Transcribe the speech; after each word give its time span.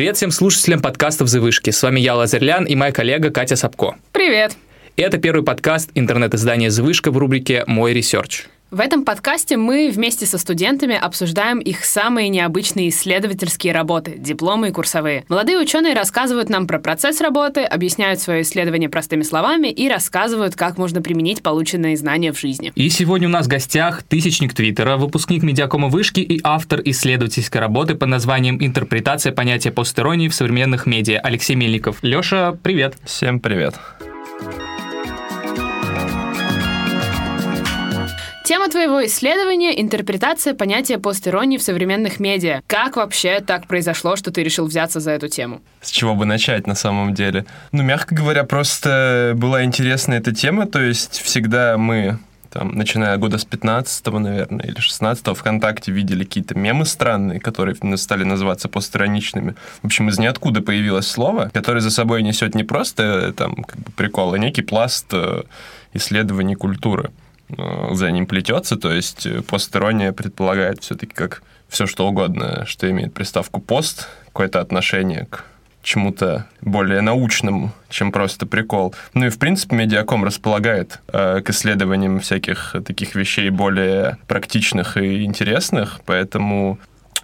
Привет 0.00 0.16
всем 0.16 0.30
слушателям 0.30 0.80
подкастов 0.80 1.28
«Завышка». 1.28 1.68
С 1.68 1.82
вами 1.82 2.00
я, 2.00 2.14
Лазарь 2.14 2.41
Лян, 2.41 2.64
и 2.64 2.74
моя 2.74 2.90
коллега 2.90 3.28
Катя 3.28 3.54
Сапко. 3.54 3.96
Привет! 4.12 4.56
Это 4.96 5.18
первый 5.18 5.44
подкаст 5.44 5.90
интернет-издания 5.94 6.70
«Завышка» 6.70 7.10
в 7.10 7.18
рубрике 7.18 7.64
«Мой 7.66 7.92
ресерч». 7.92 8.46
В 8.70 8.78
этом 8.78 9.04
подкасте 9.04 9.56
мы 9.56 9.90
вместе 9.92 10.26
со 10.26 10.38
студентами 10.38 10.94
обсуждаем 10.94 11.58
их 11.58 11.84
самые 11.84 12.28
необычные 12.28 12.90
исследовательские 12.90 13.72
работы, 13.72 14.14
дипломы 14.16 14.68
и 14.68 14.70
курсовые. 14.70 15.24
Молодые 15.28 15.58
ученые 15.58 15.92
рассказывают 15.92 16.48
нам 16.48 16.68
про 16.68 16.78
процесс 16.78 17.20
работы, 17.20 17.62
объясняют 17.64 18.20
свое 18.20 18.42
исследование 18.42 18.88
простыми 18.88 19.22
словами 19.22 19.68
и 19.68 19.88
рассказывают, 19.88 20.54
как 20.54 20.78
можно 20.78 21.02
применить 21.02 21.42
полученные 21.42 21.96
знания 21.96 22.32
в 22.32 22.38
жизни. 22.38 22.70
И 22.76 22.88
сегодня 22.90 23.26
у 23.26 23.32
нас 23.32 23.46
в 23.46 23.48
гостях 23.48 24.04
тысячник 24.04 24.54
Твиттера, 24.54 24.96
выпускник 24.96 25.42
медиакома 25.42 25.88
вышки 25.88 26.20
и 26.20 26.40
автор 26.44 26.80
исследовательской 26.84 27.60
работы 27.60 27.96
под 27.96 28.08
названием 28.08 28.56
«Интерпретация 28.64 29.32
понятия 29.32 29.72
постиронии 29.72 30.28
в 30.28 30.34
современных 30.34 30.86
медиа» 30.86 31.18
Алексей 31.18 31.56
Мельников. 31.56 31.98
Леша, 32.02 32.52
привет! 32.62 32.94
Всем 33.04 33.40
привет! 33.40 33.74
Тема 33.98 34.09
твоего 38.70 39.04
исследования— 39.04 39.80
интерпретация 39.82 40.54
понятия 40.54 40.98
постеронии 40.98 41.58
в 41.58 41.62
современных 41.62 42.20
медиа. 42.20 42.62
Как 42.66 42.96
вообще 42.96 43.40
так 43.40 43.66
произошло, 43.66 44.16
что 44.16 44.30
ты 44.30 44.42
решил 44.42 44.66
взяться 44.66 45.00
за 45.00 45.10
эту 45.10 45.28
тему? 45.28 45.60
С 45.80 45.90
чего 45.90 46.14
бы 46.14 46.24
начать 46.24 46.66
на 46.66 46.74
самом 46.74 47.14
деле? 47.14 47.44
Ну, 47.72 47.82
мягко 47.82 48.14
говоря, 48.14 48.44
просто 48.44 49.32
была 49.36 49.64
интересна 49.64 50.14
эта 50.14 50.34
тема, 50.34 50.66
то 50.66 50.80
есть 50.80 51.20
всегда 51.20 51.76
мы 51.76 52.18
там, 52.50 52.72
начиная 52.72 53.16
года 53.16 53.38
с 53.38 53.44
15 53.44 54.06
наверное, 54.06 54.66
или 54.66 54.78
16 54.78 55.36
ВКонтакте 55.36 55.92
видели 55.92 56.24
какие-то 56.24 56.58
мемы 56.58 56.84
странные, 56.84 57.40
которые 57.40 57.76
стали 57.96 58.24
называться 58.24 58.68
постраничными. 58.68 59.54
В 59.82 59.86
общем, 59.86 60.08
из 60.08 60.18
ниоткуда 60.18 60.60
появилось 60.60 61.06
слово, 61.06 61.50
которое 61.54 61.80
за 61.80 61.90
собой 61.90 62.22
несет 62.22 62.54
не 62.54 62.64
просто 62.64 63.02
э, 63.02 63.32
там 63.32 63.62
как 63.62 63.78
бы 63.78 63.92
прикол, 63.92 64.34
а 64.34 64.38
некий 64.38 64.62
пласт 64.62 65.06
э, 65.12 65.42
исследований 65.94 66.56
культуры. 66.56 67.10
Э, 67.56 67.94
за 67.94 68.10
ним 68.10 68.26
плетется, 68.26 68.76
то 68.76 68.92
есть 68.92 69.26
э, 69.26 69.42
постерония 69.42 70.12
предполагает 70.12 70.82
все-таки 70.82 71.14
как 71.14 71.42
все 71.68 71.86
что 71.86 72.06
угодно, 72.08 72.64
что 72.66 72.90
имеет 72.90 73.14
приставку 73.14 73.60
пост, 73.60 74.08
какое-то 74.26 74.60
отношение 74.60 75.26
к 75.30 75.44
чему-то 75.82 76.46
более 76.60 77.00
научному, 77.00 77.72
чем 77.88 78.12
просто 78.12 78.44
прикол. 78.44 78.94
Ну 79.14 79.26
и, 79.26 79.30
в 79.30 79.38
принципе, 79.38 79.76
медиаком 79.76 80.24
располагает 80.24 81.00
э, 81.08 81.40
к 81.40 81.50
исследованиям 81.50 82.20
всяких 82.20 82.76
таких 82.84 83.14
вещей 83.14 83.48
более 83.50 84.18
практичных 84.26 84.96
и 84.96 85.24
интересных, 85.24 86.00
поэтому 86.04 86.78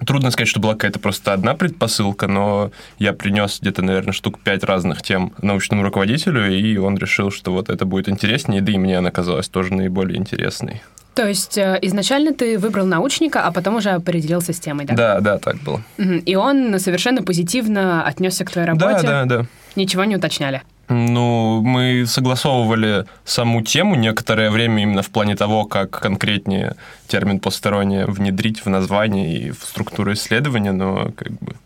Трудно 0.04 0.30
сказать, 0.30 0.48
что 0.48 0.60
была 0.60 0.74
какая-то 0.74 0.98
просто 0.98 1.32
одна 1.32 1.54
предпосылка, 1.54 2.26
но 2.26 2.70
я 2.98 3.12
принес 3.12 3.58
где-то, 3.60 3.82
наверное, 3.82 4.12
штук 4.12 4.40
пять 4.40 4.62
разных 4.64 5.02
тем 5.02 5.32
научному 5.40 5.82
руководителю, 5.82 6.50
и 6.52 6.76
он 6.76 6.96
решил, 6.98 7.30
что 7.30 7.52
вот 7.52 7.70
это 7.70 7.86
будет 7.86 8.08
интереснее, 8.08 8.60
да 8.60 8.72
и 8.72 8.78
мне 8.78 8.98
она 8.98 9.10
казалась 9.10 9.48
тоже 9.48 9.72
наиболее 9.72 10.18
интересной. 10.18 10.82
То 11.14 11.26
есть 11.26 11.56
э, 11.56 11.78
изначально 11.80 12.34
ты 12.34 12.58
выбрал 12.58 12.84
научника, 12.84 13.42
а 13.42 13.50
потом 13.50 13.76
уже 13.76 13.88
определился 13.90 14.52
с 14.52 14.60
темой, 14.60 14.84
да? 14.84 14.94
Да, 14.94 15.20
да, 15.20 15.38
так 15.38 15.56
было. 15.62 15.80
И 15.98 16.36
он 16.36 16.78
совершенно 16.78 17.22
позитивно 17.22 18.04
отнесся 18.04 18.44
к 18.44 18.50
твоей 18.50 18.68
работе? 18.68 19.00
Да, 19.02 19.24
да, 19.24 19.24
да. 19.24 19.46
Ничего 19.76 20.04
не 20.04 20.16
уточняли? 20.16 20.62
Ну, 20.88 21.62
мы 21.62 22.04
согласовывали 22.06 23.06
саму 23.24 23.62
тему 23.62 23.96
некоторое 23.96 24.50
время 24.50 24.82
именно 24.82 25.02
в 25.02 25.10
плане 25.10 25.34
того, 25.34 25.64
как 25.64 25.90
конкретнее 25.90 26.76
термин 27.08 27.40
постороннее 27.40 28.06
внедрить 28.06 28.64
в 28.64 28.68
название 28.68 29.36
и 29.36 29.50
в 29.50 29.64
структуру 29.64 30.12
исследования, 30.12 30.72
но 30.72 31.10
как 31.16 31.32
бы 31.32 31.56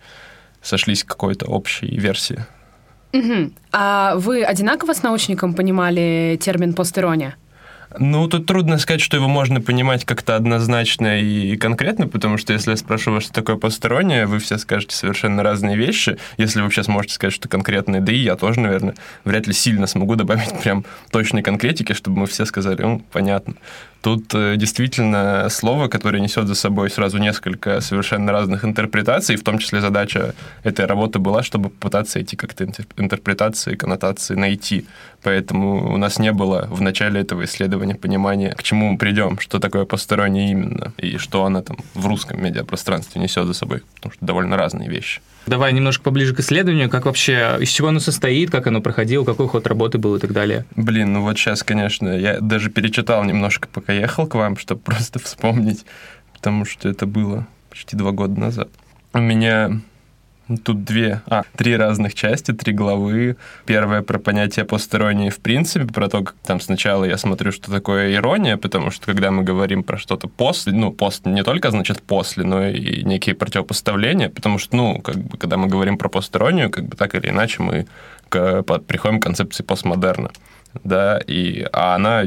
сошлись 0.63 1.05
к 1.05 1.09
какой-то 1.09 1.47
общей 1.47 1.87
версии. 1.87 2.47
Угу. 3.13 3.53
А 3.73 4.15
вы 4.17 4.43
одинаково 4.43 4.95
с 4.95 5.03
научником 5.03 5.55
понимали 5.55 6.39
термин 6.41 6.75
постерония? 6.75 7.37
Ну, 7.99 8.29
тут 8.29 8.47
трудно 8.47 8.79
сказать, 8.79 9.01
что 9.01 9.17
его 9.17 9.27
можно 9.27 9.61
понимать 9.61 10.05
как-то 10.05 10.37
однозначно 10.37 11.21
и 11.21 11.57
конкретно, 11.57 12.07
потому 12.07 12.39
что 12.39 12.53
если 12.53 12.71
я 12.71 12.77
спрошу 12.77 13.13
вас, 13.13 13.25
что 13.25 13.33
такое 13.33 13.57
постороннее, 13.57 14.27
вы 14.27 14.39
все 14.39 14.59
скажете 14.59 14.95
совершенно 14.95 15.43
разные 15.43 15.77
вещи. 15.77 16.17
Если 16.37 16.61
вы 16.61 16.65
вообще 16.65 16.85
сможете 16.85 17.15
сказать, 17.15 17.35
что 17.35 17.49
конкретное, 17.49 18.01
да 18.01 18.13
и 18.13 18.19
я 18.19 18.37
тоже, 18.37 18.61
наверное, 18.61 18.95
вряд 19.25 19.49
ли 19.49 19.53
сильно 19.53 19.89
смогу 19.89 20.15
добавить 20.15 20.57
прям 20.63 20.85
точной 21.11 21.43
конкретики, 21.43 21.93
чтобы 21.93 22.21
мы 22.21 22.27
все 22.27 22.45
сказали, 22.45 22.81
ну, 22.81 23.03
понятно. 23.11 23.55
Тут 24.03 24.35
э, 24.35 24.57
действительно 24.57 25.49
слово, 25.51 25.89
которое 25.89 26.21
несет 26.21 26.47
за 26.47 26.55
собой 26.55 26.89
сразу 26.89 27.19
несколько 27.19 27.81
совершенно 27.81 28.33
разных 28.33 28.65
интерпретаций, 28.65 29.37
в 29.37 29.45
том 29.45 29.59
числе 29.59 29.83
задача 29.83 30.35
этой 30.63 30.87
работы 30.87 31.19
была, 31.19 31.43
чтобы 31.43 31.69
попытаться 31.69 32.19
эти 32.19 32.35
как-то 32.35 32.65
интерпретации, 32.97 33.75
коннотации 33.75 34.37
найти. 34.37 34.87
Поэтому 35.23 35.93
у 35.93 35.97
нас 35.99 36.19
не 36.19 36.33
было 36.33 36.67
в 36.71 36.81
начале 36.81 37.21
этого 37.21 37.45
исследования 37.45 37.80
понимания, 38.01 38.55
к 38.55 38.63
чему 38.63 38.93
мы 38.93 38.99
придем, 38.99 39.39
что 39.39 39.59
такое 39.59 39.85
постороннее 39.85 40.51
именно, 40.51 40.93
и 40.97 41.17
что 41.17 41.45
она 41.45 41.63
там 41.63 41.79
в 41.95 42.07
русском 42.07 42.43
медиапространстве 42.43 43.21
несет 43.21 43.47
за 43.47 43.55
собой, 43.55 43.83
потому 43.97 44.13
что 44.13 44.25
довольно 44.25 44.57
разные 44.57 44.89
вещи. 44.89 45.21
Давай 45.47 45.73
немножко 45.73 46.05
поближе 46.05 46.35
к 46.35 46.41
исследованию, 46.41 46.91
как 46.91 47.07
вообще, 47.07 47.57
из 47.61 47.69
чего 47.71 47.89
оно 47.89 48.01
состоит, 48.01 48.51
как 48.51 48.67
оно 48.67 48.81
проходило, 48.81 49.25
какой 49.25 49.49
ход 49.49 49.67
работы 49.67 49.99
был 49.99 50.17
и 50.17 50.19
так 50.21 50.33
далее. 50.33 50.67
Блин, 50.77 51.13
ну 51.13 51.23
вот 51.23 51.39
сейчас, 51.39 51.63
конечно, 51.63 52.09
я 52.09 52.41
даже 52.41 52.71
перечитал 52.71 53.25
немножко, 53.25 53.69
пока 53.73 53.93
ехал 53.93 54.27
к 54.27 54.35
вам, 54.35 54.57
чтобы 54.57 54.81
просто 54.85 55.19
вспомнить, 55.19 55.85
потому 56.35 56.65
что 56.65 56.89
это 56.89 57.07
было 57.07 57.47
почти 57.71 57.97
два 57.97 58.13
года 58.13 58.39
назад. 58.39 58.69
У 59.13 59.19
меня 59.19 59.81
Тут 60.59 60.85
две, 60.85 61.23
а, 61.27 61.45
три 61.57 61.77
разных 61.77 62.15
части, 62.15 62.53
три 62.53 62.73
главы. 62.73 63.37
Первая 63.67 64.03
про 64.03 64.19
понятие 64.19 64.65
постеронии 64.65 65.31
в 65.31 65.39
принципе, 65.39 65.87
про 65.87 66.09
то, 66.09 66.23
как 66.23 66.35
там 66.45 66.61
сначала 66.61 67.05
я 67.05 67.17
смотрю, 67.19 67.53
что 67.53 67.71
такое 67.71 68.15
ирония, 68.15 68.57
потому 68.57 68.91
что 68.91 69.07
когда 69.07 69.31
мы 69.31 69.43
говорим 69.43 69.83
про 69.83 69.99
что-то 69.99 70.29
после, 70.29 70.73
ну, 70.73 70.93
пост 70.93 71.27
не 71.27 71.43
только 71.43 71.71
значит 71.71 72.03
после, 72.03 72.45
но 72.45 72.67
и 72.67 73.03
некие 73.05 73.35
противопоставления, 73.35 74.29
потому 74.29 74.59
что, 74.59 74.77
ну, 74.77 75.01
как 75.01 75.17
бы, 75.17 75.39
когда 75.39 75.57
мы 75.57 75.69
говорим 75.69 75.99
про 75.99 76.09
постеронию, 76.09 76.71
как 76.71 76.87
бы 76.87 76.97
так 76.97 77.15
или 77.15 77.29
иначе 77.29 77.63
мы 77.63 77.87
к, 78.29 78.63
приходим 78.63 79.21
к 79.21 79.23
концепции 79.23 79.63
постмодерна 79.63 80.31
да, 80.85 81.19
и, 81.27 81.67
а 81.73 81.95
она 81.95 82.25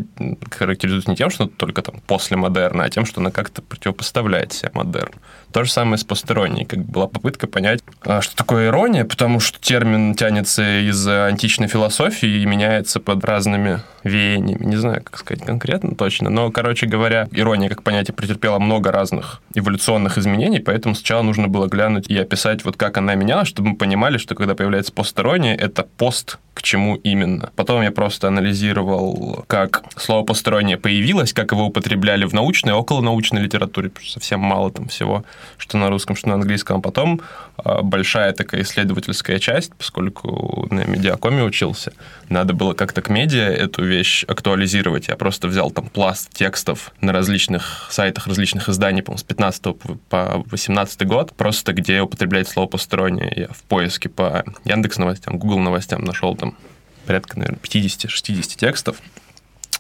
характеризуется 0.52 1.10
не 1.10 1.16
тем, 1.16 1.30
что 1.30 1.48
только 1.48 1.82
там 1.82 1.96
после 2.06 2.38
модерна, 2.38 2.84
а 2.84 2.90
тем, 2.90 3.06
что 3.06 3.22
она 3.22 3.32
как-то 3.32 3.62
противопоставляет 3.62 4.54
себе 4.54 4.72
модерну. 4.74 5.16
То 5.52 5.64
же 5.64 5.72
самое 5.72 5.98
с 5.98 6.04
постеронией. 6.04 6.66
Как 6.66 6.80
была 6.80 7.08
попытка 7.08 7.48
понять, 7.48 7.82
а, 8.02 8.22
что 8.22 8.36
такое 8.36 8.68
ирония, 8.68 9.06
потому 9.06 9.40
что 9.40 9.60
термин 9.60 10.16
тянется 10.16 10.82
из 10.82 11.08
античной 11.08 11.68
философии 11.68 12.42
и 12.42 12.46
меняется 12.46 13.00
под 13.00 13.24
разными 13.24 13.82
веяниями. 14.04 14.66
Не 14.66 14.76
знаю, 14.76 15.02
как 15.04 15.18
сказать 15.18 15.46
конкретно 15.46 15.96
точно, 15.96 16.30
но, 16.30 16.52
короче 16.52 16.86
говоря, 16.86 17.28
ирония 17.32 17.70
как 17.70 17.84
понятие 17.84 18.14
претерпела 18.14 18.60
много 18.60 18.92
разных 18.92 19.42
эволюционных 19.54 20.18
изменений, 20.18 20.60
поэтому 20.60 20.96
сначала 20.96 21.22
нужно 21.22 21.48
было 21.48 21.68
глянуть 21.68 22.08
и 22.08 22.18
описать, 22.18 22.66
вот 22.66 22.78
как 22.78 22.98
она 22.98 23.16
менялась, 23.16 23.48
чтобы 23.48 23.70
мы 23.70 23.76
понимали, 23.76 24.18
что 24.18 24.36
когда 24.36 24.56
появляется 24.56 24.94
постерония, 24.94 25.56
это 25.56 25.84
пост 25.98 26.38
к 26.54 26.62
чему 26.62 26.96
именно. 26.98 27.52
Потом 27.56 27.82
я 27.82 27.92
просто 27.92 28.28
анализировал, 28.28 29.44
как 29.48 29.84
слово 29.98 30.24
«постороннее» 30.24 30.78
появилось, 30.78 31.34
как 31.34 31.52
его 31.52 31.66
употребляли 31.66 32.26
в 32.26 32.34
научной 32.34 32.74
околонаучной 32.74 33.42
литературе, 33.42 33.90
потому 33.90 34.06
что 34.06 34.20
совсем 34.20 34.40
мало 34.40 34.72
там 34.72 34.88
всего, 34.88 35.24
что 35.58 35.78
на 35.78 35.90
русском, 35.90 36.16
что 36.16 36.30
на 36.30 36.36
английском. 36.36 36.78
А 36.78 36.82
потом 36.82 37.22
а, 37.58 37.82
большая 37.82 38.34
такая 38.34 38.62
исследовательская 38.62 39.40
часть, 39.40 39.74
поскольку 39.76 40.68
на 40.70 40.86
медиакоме 40.86 41.44
учился, 41.44 41.94
надо 42.30 42.54
было 42.54 42.74
как-то 42.74 43.02
к 43.02 43.10
медиа 43.10 43.50
эту 43.50 43.84
вещь 43.94 44.26
актуализировать. 44.28 45.08
Я 45.08 45.16
просто 45.16 45.48
взял 45.48 45.72
там 45.72 45.88
пласт 45.88 46.34
текстов 46.34 46.92
на 47.02 47.12
различных 47.14 47.88
сайтах 47.92 48.28
различных 48.28 48.70
изданий, 48.70 49.02
по-моему, 49.02 49.20
с 49.20 49.24
15 49.24 49.64
по 50.10 50.44
18 50.48 51.08
год, 51.08 51.34
просто 51.36 51.74
где 51.74 52.02
употребляется 52.02 52.54
слово 52.54 52.68
«постороннее». 52.68 53.34
Я 53.36 53.48
в 53.48 53.64
поиске 53.64 54.10
по 54.10 54.44
Яндекс 54.66 54.98
новостям, 54.98 55.38
Google 55.38 55.60
новостям 55.60 56.04
нашел 56.04 56.36
там 56.36 56.58
порядка, 57.06 57.38
наверное, 57.38 57.60
50-60 57.60 58.58
текстов 58.58 58.98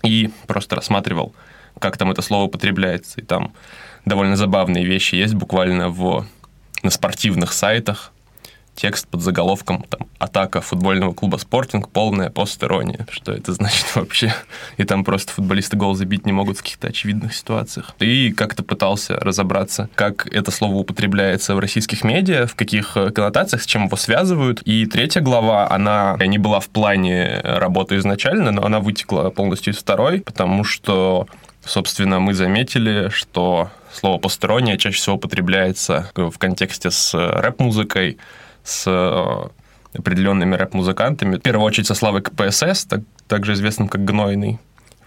и 0.04 0.30
просто 0.48 0.75
рассматривал, 0.75 1.33
как 1.80 1.98
там 1.98 2.12
это 2.12 2.21
слово 2.21 2.45
употребляется. 2.45 3.21
И 3.21 3.24
там 3.24 3.54
довольно 4.06 4.36
забавные 4.36 4.86
вещи 4.86 5.16
есть 5.16 5.33
буквально 5.33 5.89
в, 5.89 6.25
на 6.83 6.89
спортивных 6.89 7.54
сайтах, 7.54 8.12
текст 8.75 9.07
под 9.07 9.21
заголовком 9.21 9.85
там, 9.89 10.07
«Атака 10.19 10.61
футбольного 10.61 11.13
клуба 11.13 11.37
«Спортинг. 11.37 11.89
Полная 11.89 12.29
постерония». 12.29 13.05
Что 13.09 13.31
это 13.31 13.53
значит 13.53 13.85
вообще? 13.95 14.33
И 14.77 14.83
там 14.83 15.03
просто 15.03 15.31
футболисты 15.31 15.77
гол 15.77 15.95
забить 15.95 16.25
не 16.25 16.31
могут 16.31 16.57
в 16.57 16.63
каких-то 16.63 16.87
очевидных 16.87 17.35
ситуациях. 17.35 17.95
И 17.99 18.31
как-то 18.31 18.63
пытался 18.63 19.15
разобраться, 19.15 19.89
как 19.95 20.27
это 20.27 20.51
слово 20.51 20.75
употребляется 20.75 21.55
в 21.55 21.59
российских 21.59 22.03
медиа, 22.03 22.47
в 22.47 22.55
каких 22.55 22.97
э, 22.97 23.11
коннотациях, 23.11 23.63
с 23.63 23.65
чем 23.65 23.85
его 23.85 23.97
связывают. 23.97 24.61
И 24.63 24.85
третья 24.85 25.21
глава, 25.21 25.69
она 25.69 26.17
не 26.25 26.37
была 26.37 26.59
в 26.59 26.69
плане 26.69 27.41
работы 27.43 27.97
изначально, 27.97 28.51
но 28.51 28.65
она 28.65 28.79
вытекла 28.79 29.29
полностью 29.29 29.73
из 29.73 29.77
второй, 29.77 30.21
потому 30.21 30.63
что, 30.63 31.27
собственно, 31.63 32.19
мы 32.19 32.33
заметили, 32.33 33.09
что 33.09 33.69
слово 33.93 34.17
«постороннее» 34.17 34.77
чаще 34.77 34.97
всего 34.97 35.15
употребляется 35.15 36.09
в 36.15 36.37
контексте 36.37 36.91
с 36.91 37.13
рэп-музыкой, 37.13 38.17
с 38.63 38.86
э, 38.88 39.98
определенными 39.98 40.56
рэп-музыкантами. 40.56 41.38
В 41.38 41.42
первую 41.42 41.65
очередь 41.65 41.88
со 41.88 41.95
Славой 41.95 42.21
КПСС, 42.21 42.86
так, 42.86 43.01
также 43.27 43.54
известным 43.54 43.88
как 43.88 44.04
Гнойный. 44.04 44.60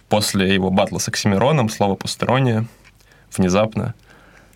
После 0.09 0.55
его 0.55 0.71
батла 0.71 0.99
с 0.99 1.09
Оксимироном 1.09 1.69
слово 1.69 1.95
«постерония» 1.97 2.67
внезапно 3.37 3.95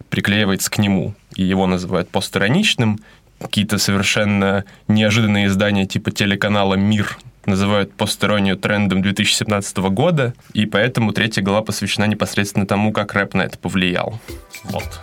приклеивается 0.09 0.71
к 0.71 0.79
нему, 0.79 1.15
и 1.35 1.43
его 1.43 1.67
называют 1.67 2.09
постироничным. 2.11 3.01
Какие-то 3.41 3.79
совершенно 3.79 4.65
неожиданные 4.89 5.47
издания 5.47 5.87
типа 5.87 6.11
телеканала 6.11 6.75
«Мир» 6.75 7.19
называют 7.47 7.93
постеронию 7.95 8.57
трендом 8.57 9.03
2017 9.03 9.79
года, 9.79 10.35
и 10.53 10.67
поэтому 10.67 11.13
третья 11.13 11.43
глава 11.43 11.63
посвящена 11.63 12.05
непосредственно 12.05 12.67
тому, 12.67 12.93
как 12.93 13.15
рэп 13.15 13.35
на 13.35 13.43
это 13.43 13.59
повлиял. 13.59 14.21
Вот. 14.65 15.01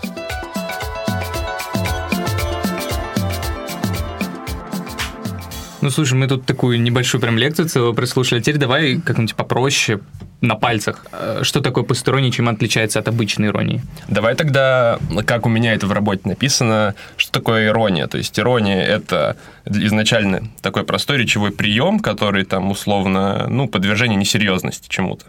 Ну, 5.87 5.91
слушай, 5.91 6.15
мы 6.15 6.27
тут 6.27 6.45
такую 6.45 6.81
небольшую 6.81 7.21
прям 7.21 7.37
лекцию 7.37 7.69
целую 7.69 7.93
прослушали. 7.93 8.41
Теперь 8.41 8.57
давай 8.57 8.97
как-нибудь 8.97 9.35
попроще, 9.35 10.01
на 10.41 10.55
пальцах. 10.55 11.05
Э, 11.13 11.39
что 11.43 11.61
такое 11.61 11.85
посторонний, 11.85 12.29
чем 12.29 12.49
отличается 12.49 12.99
от 12.99 13.07
обычной 13.07 13.47
иронии? 13.47 13.81
Давай 14.09 14.35
тогда, 14.35 14.99
как 15.25 15.45
у 15.45 15.49
меня 15.49 15.71
это 15.71 15.87
в 15.87 15.93
работе 15.93 16.23
написано, 16.25 16.93
что 17.15 17.31
такое 17.31 17.67
ирония? 17.67 18.07
То 18.07 18.17
есть 18.17 18.37
ирония— 18.37 18.83
это 18.85 19.37
изначально 19.63 20.49
такой 20.61 20.83
простой 20.83 21.19
речевой 21.19 21.51
прием, 21.51 22.01
который 22.01 22.43
там 22.43 22.69
условно, 22.69 23.47
ну, 23.47 23.69
подвержение 23.69 24.17
несерьезности 24.17 24.89
чему-то. 24.89 25.27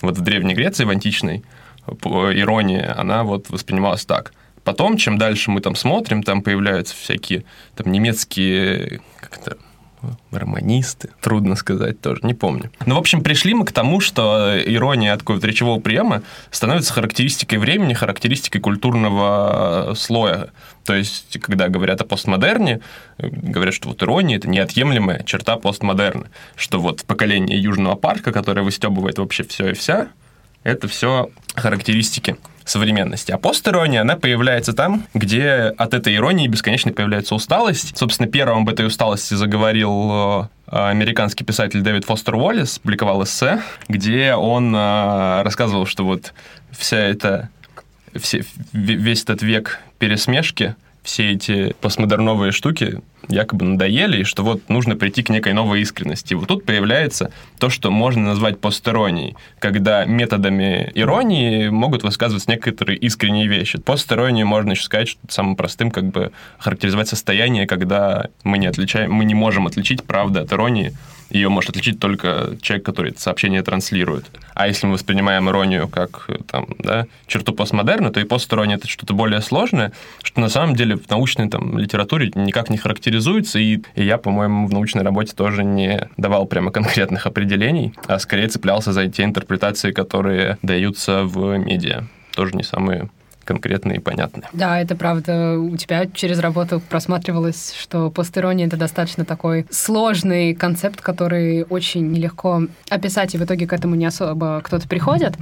Вот 0.00 0.16
в 0.16 0.22
Древней 0.22 0.54
Греции, 0.54 0.84
в 0.84 0.88
античной, 0.88 1.44
ирония, 1.86 2.98
она 2.98 3.22
вот 3.22 3.50
воспринималась 3.50 4.06
так. 4.06 4.32
Потом, 4.64 4.96
чем 4.96 5.18
дальше 5.18 5.50
мы 5.50 5.60
там 5.60 5.76
смотрим, 5.76 6.22
там 6.22 6.40
появляются 6.40 6.94
всякие 6.96 7.44
там 7.76 7.92
немецкие 7.92 9.02
как-то 9.20 9.58
романисты, 10.30 11.10
трудно 11.20 11.56
сказать 11.56 12.00
тоже, 12.00 12.20
не 12.22 12.34
помню. 12.34 12.70
Ну, 12.86 12.94
в 12.94 12.98
общем, 12.98 13.22
пришли 13.22 13.54
мы 13.54 13.64
к 13.64 13.72
тому, 13.72 14.00
что 14.00 14.56
ирония 14.64 15.12
от 15.12 15.20
какого-то 15.20 15.46
речевого 15.46 15.80
приема 15.80 16.22
становится 16.50 16.92
характеристикой 16.92 17.58
времени, 17.58 17.94
характеристикой 17.94 18.60
культурного 18.60 19.94
слоя. 19.96 20.50
То 20.84 20.94
есть, 20.94 21.38
когда 21.40 21.68
говорят 21.68 22.00
о 22.00 22.04
постмодерне, 22.04 22.80
говорят, 23.18 23.74
что 23.74 23.88
вот 23.88 24.02
ирония– 24.02 24.36
это 24.38 24.48
неотъемлемая 24.48 25.22
черта 25.24 25.56
постмодерна, 25.56 26.26
что 26.56 26.80
вот 26.80 27.04
поколение 27.04 27.60
Южного 27.60 27.96
парка, 27.96 28.32
которое 28.32 28.62
выстебывает 28.62 29.18
вообще 29.18 29.44
все 29.44 29.70
и 29.70 29.74
вся, 29.74 30.08
это 30.62 30.88
все 30.88 31.30
характеристики 31.54 32.36
современности. 32.70 33.32
А 33.32 33.38
постирония, 33.38 34.00
она 34.00 34.16
появляется 34.16 34.72
там, 34.72 35.06
где 35.14 35.74
от 35.76 35.94
этой 35.94 36.14
иронии 36.16 36.48
бесконечно 36.48 36.92
появляется 36.92 37.34
усталость. 37.34 37.96
Собственно, 37.96 38.28
первым 38.28 38.62
об 38.62 38.68
этой 38.68 38.86
усталости 38.86 39.34
заговорил 39.34 40.12
э, 40.12 40.46
американский 40.68 41.44
писатель 41.44 41.80
Дэвид 41.80 42.04
Фостер 42.04 42.34
Уоллес, 42.34 42.78
публиковал 42.78 43.24
эссе, 43.24 43.62
где 43.88 44.34
он 44.34 44.74
э, 44.74 45.42
рассказывал, 45.42 45.86
что 45.86 46.04
вот 46.04 46.32
вся 46.70 46.98
эта, 46.98 47.50
все, 48.16 48.44
весь 48.72 49.22
этот 49.24 49.42
век 49.42 49.80
пересмешки– 49.98 50.74
все 51.02 51.32
эти 51.32 51.74
постмодерновые 51.80 52.52
штуки 52.52 53.00
якобы 53.28 53.64
надоели, 53.64 54.20
и 54.20 54.24
что 54.24 54.42
вот 54.42 54.68
нужно 54.68 54.96
прийти 54.96 55.22
к 55.22 55.28
некой 55.28 55.52
новой 55.52 55.82
искренности. 55.82 56.32
И 56.32 56.36
вот 56.36 56.48
тут 56.48 56.64
появляется 56.64 57.32
то, 57.58 57.70
что 57.70 57.90
можно 57.90 58.24
назвать 58.24 58.60
постеронией, 58.60 59.36
когда 59.58 60.04
методами 60.04 60.90
иронии 60.94 61.68
могут 61.68 62.02
высказываться 62.02 62.50
некоторые 62.50 62.98
искренние 62.98 63.46
вещи. 63.46 63.78
Постеронию 63.78 64.46
можно 64.46 64.72
еще 64.72 64.82
сказать, 64.82 65.08
что 65.08 65.20
самым 65.28 65.56
простым 65.56 65.90
как 65.90 66.04
бы 66.04 66.32
характеризовать 66.58 67.08
состояние, 67.08 67.66
когда 67.66 68.28
мы 68.44 68.58
не 68.58 68.66
отличаем, 68.66 69.12
мы 69.12 69.24
не 69.24 69.34
можем 69.34 69.66
отличить 69.66 70.04
правду 70.04 70.40
от 70.40 70.52
иронии, 70.52 70.92
ее 71.30 71.48
может 71.48 71.70
отличить 71.70 72.00
только 72.00 72.56
человек, 72.60 72.84
который 72.84 73.12
это 73.12 73.20
сообщение 73.20 73.62
транслирует. 73.62 74.26
А 74.54 74.66
если 74.66 74.86
мы 74.86 74.94
воспринимаем 74.94 75.48
иронию 75.48 75.88
как 75.88 76.28
там, 76.48 76.66
да, 76.78 77.06
черту 77.26 77.52
постмодерна, 77.52 78.10
то 78.10 78.20
и 78.20 78.24
постирония 78.24 78.76
это 78.76 78.88
что-то 78.88 79.14
более 79.14 79.40
сложное, 79.40 79.92
что 80.22 80.40
на 80.40 80.48
самом 80.48 80.74
деле 80.74 80.96
в 80.96 81.08
научной 81.08 81.48
там, 81.48 81.78
литературе 81.78 82.32
никак 82.34 82.68
не 82.68 82.78
характеризуется, 82.78 83.09
и, 83.58 83.82
и 83.94 84.04
я, 84.04 84.18
по-моему, 84.18 84.66
в 84.66 84.72
научной 84.72 85.02
работе 85.02 85.34
тоже 85.34 85.64
не 85.64 86.08
давал 86.16 86.46
прямо 86.46 86.70
конкретных 86.70 87.26
определений, 87.26 87.94
а 88.06 88.18
скорее 88.18 88.48
цеплялся 88.48 88.92
за 88.92 89.08
те 89.08 89.24
интерпретации, 89.24 89.92
которые 89.92 90.58
даются 90.62 91.24
в 91.24 91.56
медиа. 91.58 92.04
Тоже 92.34 92.56
не 92.56 92.62
самые 92.62 93.10
конкретные 93.50 93.96
и 93.96 94.00
понятные. 94.00 94.48
Да, 94.52 94.80
это 94.80 94.94
правда. 94.94 95.58
У 95.58 95.76
тебя 95.76 96.06
через 96.06 96.38
работу 96.38 96.80
просматривалось, 96.88 97.74
что 97.76 98.08
постерония— 98.08 98.66
это 98.68 98.76
достаточно 98.76 99.24
такой 99.24 99.66
сложный 99.70 100.54
концепт, 100.54 101.00
который 101.00 101.64
очень 101.64 102.12
нелегко 102.12 102.62
описать, 102.88 103.34
и 103.34 103.38
в 103.38 103.42
итоге 103.42 103.66
к 103.66 103.72
этому 103.72 103.96
не 103.96 104.06
особо 104.06 104.60
кто-то 104.62 104.86
приходит. 104.86 105.34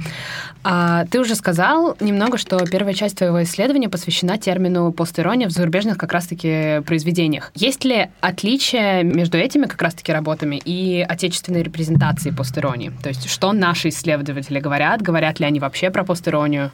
А 0.63 1.05
ты 1.05 1.19
уже 1.19 1.35
сказал 1.35 1.95
немного, 1.99 2.39
что 2.39 2.57
первая 2.65 2.95
часть 2.95 3.19
твоего 3.19 3.43
исследования 3.43 3.89
посвящена 3.89 4.39
термину 4.39 4.91
постерония 4.91 5.47
в 5.47 5.51
зарубежных 5.51 5.99
как 5.99 6.11
раз-таки 6.11 6.81
произведениях. 6.87 7.51
Есть 7.53 7.85
ли 7.85 8.07
отличие 8.21 9.03
между 9.03 9.37
этими 9.37 9.67
как 9.67 9.83
раз-таки 9.83 10.11
работами 10.11 10.59
и 10.65 11.05
отечественной 11.07 11.61
репрезентацией 11.61 12.35
постеронии? 12.35 12.91
То 13.03 13.09
есть 13.09 13.29
что 13.29 13.53
наши 13.53 13.89
исследователи 13.89 14.59
говорят? 14.59 15.03
Говорят 15.03 15.39
ли 15.39 15.45
они 15.45 15.59
вообще 15.59 15.91
про 15.91 16.03
постеронию? 16.03 16.71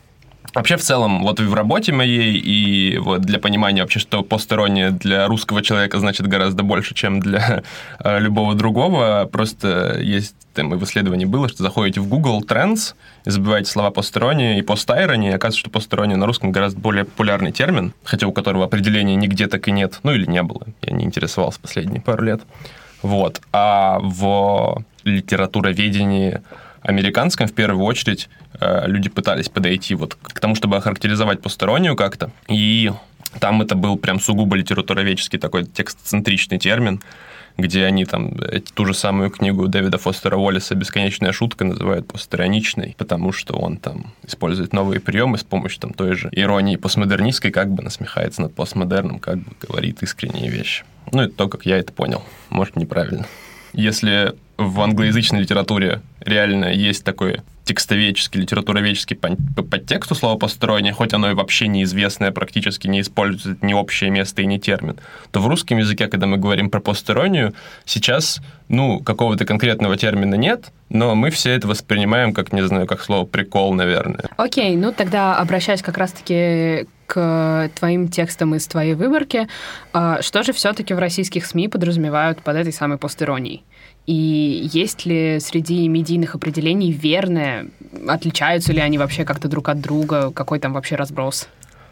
Вообще, 0.53 0.77
в 0.77 0.81
целом, 0.81 1.23
вот 1.23 1.39
в 1.39 1.53
работе 1.53 1.91
моей, 1.91 2.37
и 2.37 2.97
вот 2.97 3.21
для 3.21 3.39
понимания 3.39 3.81
вообще, 3.81 3.99
что 3.99 4.23
постерония 4.23 4.91
для 4.91 5.27
русского 5.27 5.61
человека 5.61 5.99
значит 5.99 6.27
гораздо 6.27 6.63
больше, 6.63 6.93
чем 6.93 7.19
для 7.19 7.63
э, 7.99 8.19
любого 8.19 8.55
другого, 8.55 9.27
просто 9.31 9.99
есть 9.99 10.35
там 10.53 10.73
и 10.73 10.77
в 10.77 10.83
исследовании 10.85 11.25
было, 11.25 11.49
что 11.49 11.63
заходите 11.63 11.99
в 11.99 12.07
Google 12.07 12.41
Trends 12.41 12.95
и 13.25 13.29
забиваете 13.29 13.69
слова 13.69 13.91
постерония 13.91 14.57
и 14.57 14.61
постайрония, 14.61 15.31
и 15.31 15.35
оказывается, 15.35 15.59
что 15.59 15.69
постерония 15.69 16.15
на 16.15 16.25
русском 16.25 16.51
гораздо 16.51 16.79
более 16.79 17.03
популярный 17.03 17.51
термин, 17.51 17.93
хотя 18.03 18.27
у 18.27 18.31
которого 18.31 18.63
определения 18.63 19.15
нигде 19.15 19.47
так 19.47 19.67
и 19.67 19.71
нет, 19.71 19.99
ну 20.03 20.13
или 20.13 20.25
не 20.25 20.41
было, 20.41 20.65
я 20.81 20.93
не 20.93 21.03
интересовался 21.03 21.59
последние 21.59 22.01
пару 22.01 22.23
лет. 22.23 22.41
Вот. 23.01 23.41
А 23.51 23.99
в 24.01 24.83
литературоведении 25.03 26.41
американском 26.85 27.47
в 27.47 27.53
первую 27.53 27.83
очередь 27.83 28.29
э, 28.59 28.87
люди 28.87 29.09
пытались 29.09 29.49
подойти 29.49 29.95
вот 29.95 30.15
к 30.15 30.39
тому, 30.39 30.55
чтобы 30.55 30.77
охарактеризовать 30.77 31.41
постороннюю 31.41 31.95
как-то. 31.95 32.31
И 32.47 32.91
там 33.39 33.61
это 33.61 33.75
был 33.75 33.97
прям 33.97 34.19
сугубо 34.19 34.55
литературоведческий 34.55 35.39
такой 35.39 35.65
текстоцентричный 35.65 36.57
термин, 36.57 37.01
где 37.57 37.85
они 37.85 38.05
там 38.05 38.37
ту 38.73 38.85
же 38.85 38.93
самую 38.93 39.29
книгу 39.29 39.67
Дэвида 39.67 39.97
Фостера 39.97 40.35
Уоллеса 40.35 40.75
«Бесконечная 40.75 41.31
шутка» 41.31 41.63
называют 41.63 42.07
постироничной, 42.07 42.95
потому 42.97 43.31
что 43.31 43.55
он 43.55 43.77
там 43.77 44.13
использует 44.23 44.73
новые 44.73 44.99
приемы 44.99 45.37
с 45.37 45.43
помощью 45.43 45.79
там 45.79 45.93
той 45.93 46.15
же 46.15 46.29
иронии 46.31 46.75
постмодернистской, 46.75 47.51
как 47.51 47.71
бы 47.71 47.81
насмехается 47.81 48.41
над 48.41 48.53
постмодерном, 48.53 49.19
как 49.19 49.37
бы 49.37 49.51
говорит 49.61 50.03
искренние 50.03 50.49
вещи. 50.49 50.83
Ну, 51.11 51.21
это 51.21 51.33
то, 51.33 51.47
как 51.47 51.65
я 51.65 51.77
это 51.77 51.93
понял. 51.93 52.23
Может, 52.49 52.75
неправильно. 52.75 53.25
Если 53.73 54.35
в 54.57 54.81
англоязычной 54.81 55.41
литературе 55.41 56.01
реально 56.21 56.73
есть 56.73 57.03
такой 57.03 57.41
текстоведческий, 57.65 58.41
литературоведческий 58.41 59.15
подтекст 59.17 60.11
у 60.11 60.15
слова 60.15 60.37
«построение», 60.37 60.93
хоть 60.93 61.13
оно 61.13 61.31
и 61.31 61.33
вообще 61.33 61.67
неизвестное, 61.67 62.31
практически 62.31 62.87
не 62.87 63.01
использует 63.01 63.63
ни 63.63 63.73
общее 63.73 64.11
место 64.11 64.43
и 64.43 64.45
ни 64.45 64.57
термин, 64.57 64.99
то 65.31 65.39
в 65.41 65.47
русском 65.47 65.79
языке, 65.79 66.07
когда 66.07 66.27
мы 66.27 66.37
говорим 66.37 66.69
про 66.69 66.79
постеронию, 66.79 67.53
сейчас, 67.83 68.39
ну, 68.69 68.99
какого-то 68.99 69.45
конкретного 69.45 69.97
термина 69.97 70.35
нет, 70.35 70.71
но 70.89 71.15
мы 71.15 71.31
все 71.31 71.51
это 71.51 71.67
воспринимаем 71.67 72.33
как, 72.33 72.53
не 72.53 72.61
знаю, 72.61 72.85
как 72.85 73.01
слово 73.01 73.25
«прикол», 73.25 73.73
наверное. 73.73 74.29
Окей, 74.37 74.75
okay, 74.75 74.77
ну 74.77 74.91
тогда 74.91 75.35
обращаясь 75.35 75.81
как 75.81 75.97
раз-таки 75.97 76.87
к 77.07 77.69
твоим 77.75 78.07
текстам 78.09 78.55
из 78.55 78.67
твоей 78.67 78.93
выборки, 78.93 79.47
а, 79.93 80.21
что 80.21 80.43
же 80.43 80.53
все-таки 80.53 80.93
в 80.93 80.99
российских 80.99 81.45
СМИ 81.45 81.67
подразумевают 81.67 82.41
под 82.41 82.55
этой 82.55 82.73
самой 82.73 82.97
постеронией? 82.97 83.63
И 84.05 84.69
есть 84.71 85.05
ли 85.05 85.39
среди 85.39 85.87
медийных 85.87 86.35
определений 86.35 86.91
верное? 86.91 87.67
Отличаются 88.07 88.71
ли 88.71 88.79
они 88.79 88.97
вообще 88.97 89.25
как-то 89.25 89.47
друг 89.47 89.69
от 89.69 89.81
друга? 89.81 90.31
Какой 90.31 90.59
там 90.59 90.73
вообще 90.73 90.95
разброс? 90.95 91.47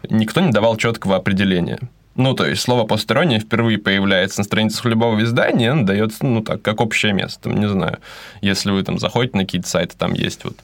Никто 0.08 0.40
не 0.40 0.52
давал 0.52 0.76
четкого 0.76 1.16
определения. 1.16 1.78
Ну, 2.14 2.34
то 2.34 2.46
есть 2.46 2.62
слово 2.62 2.86
«постороннее» 2.86 3.40
впервые 3.40 3.78
появляется 3.78 4.38
на 4.38 4.44
страницах 4.44 4.84
любого 4.84 5.20
издания, 5.24 5.74
дается, 5.74 6.24
ну, 6.24 6.42
так, 6.42 6.62
как 6.62 6.80
общее 6.80 7.12
место. 7.12 7.50
Не 7.50 7.68
знаю, 7.68 7.98
если 8.40 8.70
вы 8.70 8.84
там 8.84 9.00
заходите 9.00 9.36
на 9.36 9.44
какие-то 9.44 9.68
сайты, 9.68 9.96
там 9.98 10.12
есть 10.12 10.44
вот 10.44 10.56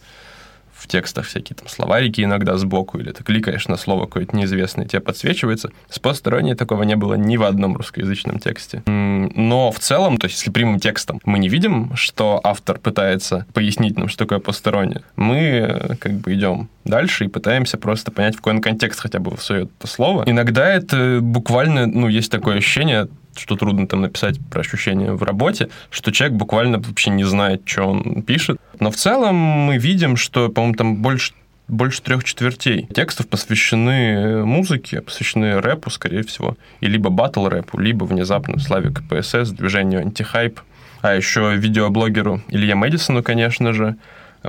в 0.80 0.86
текстах 0.86 1.26
всякие 1.26 1.56
там 1.56 1.68
словарики 1.68 2.22
иногда 2.22 2.56
сбоку, 2.56 2.98
или 2.98 3.12
ты 3.12 3.22
кликаешь 3.22 3.68
на 3.68 3.76
слово 3.76 4.06
какое-то 4.06 4.36
неизвестное, 4.36 4.86
тебе 4.86 5.00
подсвечивается. 5.00 5.70
С 5.88 5.98
посторонней 5.98 6.54
такого 6.54 6.82
не 6.84 6.96
было 6.96 7.14
ни 7.14 7.36
в 7.36 7.42
одном 7.42 7.76
русскоязычном 7.76 8.38
тексте. 8.38 8.82
Но 8.86 9.70
в 9.70 9.78
целом, 9.78 10.16
то 10.16 10.26
есть 10.26 10.38
если 10.38 10.50
прямым 10.50 10.80
текстом 10.80 11.20
мы 11.24 11.38
не 11.38 11.48
видим, 11.48 11.94
что 11.94 12.40
автор 12.42 12.78
пытается 12.78 13.46
пояснить 13.52 13.98
нам, 13.98 14.08
что 14.08 14.18
такое 14.18 14.38
постороннее, 14.38 15.02
мы 15.16 15.36
э, 15.36 15.96
как 15.96 16.12
бы 16.12 16.34
идем 16.34 16.68
дальше 16.84 17.26
и 17.26 17.28
пытаемся 17.28 17.76
просто 17.76 18.10
понять, 18.10 18.34
в 18.34 18.38
какой 18.38 18.54
он 18.54 18.60
контекст 18.60 19.00
хотя 19.00 19.18
бы 19.18 19.36
всует 19.36 19.70
это 19.78 19.86
слово. 19.86 20.24
Иногда 20.26 20.68
это 20.68 21.18
буквально, 21.20 21.86
ну, 21.86 22.08
есть 22.08 22.30
такое 22.30 22.58
ощущение, 22.58 23.08
что 23.40 23.56
трудно 23.56 23.86
там 23.86 24.02
написать 24.02 24.38
про 24.50 24.60
ощущения 24.60 25.12
в 25.12 25.22
работе, 25.22 25.68
что 25.90 26.12
человек 26.12 26.36
буквально 26.36 26.78
вообще 26.78 27.10
не 27.10 27.24
знает, 27.24 27.62
что 27.64 27.84
он 27.84 28.22
пишет. 28.22 28.58
Но 28.78 28.90
в 28.90 28.96
целом 28.96 29.34
мы 29.34 29.78
видим, 29.78 30.16
что, 30.16 30.48
по-моему, 30.48 30.74
там 30.74 30.96
больше 30.96 31.32
больше 31.70 32.02
трех 32.02 32.24
четвертей 32.24 32.88
текстов 32.92 33.28
посвящены 33.28 34.44
музыке, 34.44 35.00
посвящены 35.00 35.60
рэпу, 35.60 35.88
скорее 35.88 36.24
всего, 36.24 36.56
и 36.80 36.86
либо 36.86 37.10
батл 37.10 37.46
рэпу, 37.46 37.78
либо 37.78 38.04
внезапно 38.04 38.58
славе 38.58 38.90
КПСС, 38.90 39.50
движению 39.50 40.00
антихайп, 40.00 40.60
а 41.00 41.14
еще 41.14 41.54
видеоблогеру 41.56 42.42
Илья 42.48 42.76
Мэдисону, 42.76 43.22
конечно 43.22 43.72
же, 43.72 43.96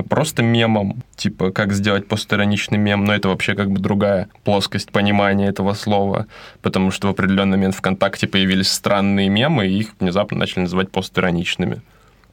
просто 0.08 0.42
мемом, 0.42 1.02
типа 1.16 1.50
как 1.50 1.72
сделать 1.72 2.08
постироничный 2.08 2.78
мем, 2.78 3.04
но 3.04 3.14
это 3.14 3.28
вообще 3.28 3.54
как 3.54 3.70
бы 3.70 3.80
другая 3.80 4.28
плоскость 4.44 4.90
понимания 4.90 5.48
этого 5.48 5.74
слова, 5.74 6.26
потому 6.62 6.90
что 6.90 7.08
в 7.08 7.10
определенный 7.10 7.56
момент 7.56 7.74
ВКонтакте 7.74 8.26
появились 8.26 8.70
странные 8.70 9.28
мемы, 9.28 9.66
и 9.66 9.78
их 9.78 9.94
внезапно 10.00 10.38
начали 10.38 10.60
называть 10.60 10.90
постироничными. 10.90 11.82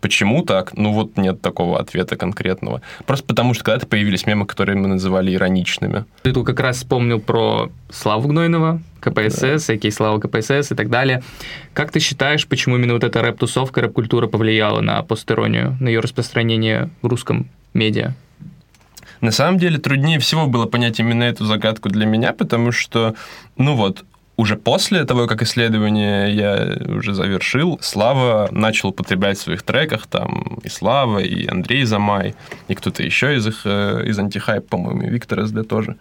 Почему 0.02 0.44
так? 0.44 0.78
Ну 0.78 0.94
вот 0.94 1.18
нет 1.18 1.42
такого 1.42 1.80
ответа 1.80 2.16
конкретного. 2.16 2.82
Просто 3.06 3.26
потому, 3.26 3.54
что 3.54 3.66
когда-то 3.66 3.86
появились 3.86 4.26
мемы, 4.26 4.46
которые 4.46 4.78
мы 4.78 4.88
называли 4.88 5.34
ироничными. 5.34 6.06
Ты 6.24 6.32
тут 6.32 6.46
как 6.46 6.60
раз 6.62 6.78
вспомнил 6.78 7.20
про 7.20 7.70
Славу 7.92 8.30
Гнойного, 8.30 8.82
КПСС, 9.02 9.68
да. 9.68 9.74
Окей, 9.74 9.92
Слава 9.92 10.20
КПСС 10.20 10.72
и 10.72 10.76
так 10.76 10.90
далее. 10.90 11.22
Как 11.74 11.92
ты 11.92 12.00
считаешь, 12.00 12.48
почему 12.48 12.78
именно 12.78 12.94
вот 12.94 13.04
эта 13.04 13.22
рэп-тусовка, 13.22 13.82
рэп-культура 13.82 14.28
повлияла 14.28 14.80
на 14.80 15.02
постеронию, 15.04 15.78
на 15.82 15.90
ее 15.90 16.00
распространение 16.00 16.90
в 17.02 17.08
русском 17.08 17.48
медиа? 17.74 18.14
На 19.22 19.32
самом 19.32 19.60
деле 19.60 19.80
труднее 19.80 20.20
всего 20.20 20.48
было 20.48 20.66
понять 20.66 21.00
именно 21.00 21.24
эту 21.24 21.44
загадку 21.46 21.90
для 21.90 22.06
меня, 22.06 22.32
потому 22.32 22.72
что, 22.72 23.16
ну 23.58 23.76
вот, 23.76 24.06
уже 24.40 24.56
после 24.56 25.04
того, 25.04 25.28
как 25.28 25.42
исследование 25.42 26.34
я 26.34 26.96
уже 26.96 27.14
завершил, 27.14 27.78
Слава 27.82 28.48
начал 28.52 28.90
употреблять 28.90 29.38
в 29.38 29.42
своих 29.42 29.64
треках, 29.64 30.08
там 30.08 30.60
и 30.64 30.70
Слава, 30.70 31.20
и 31.20 31.46
Андрей 31.46 31.84
Замай, 31.84 32.36
и 32.70 32.74
кто-то 32.76 33.04
еще 33.04 33.36
из 33.36 33.46
их, 33.48 33.64
э, 33.66 34.06
из 34.08 34.18
антихайп, 34.18 34.66
по-моему, 34.70 35.02
и 35.02 35.10
Виктор 35.10 35.46
СД 35.46 35.68
тоже. 35.68 35.98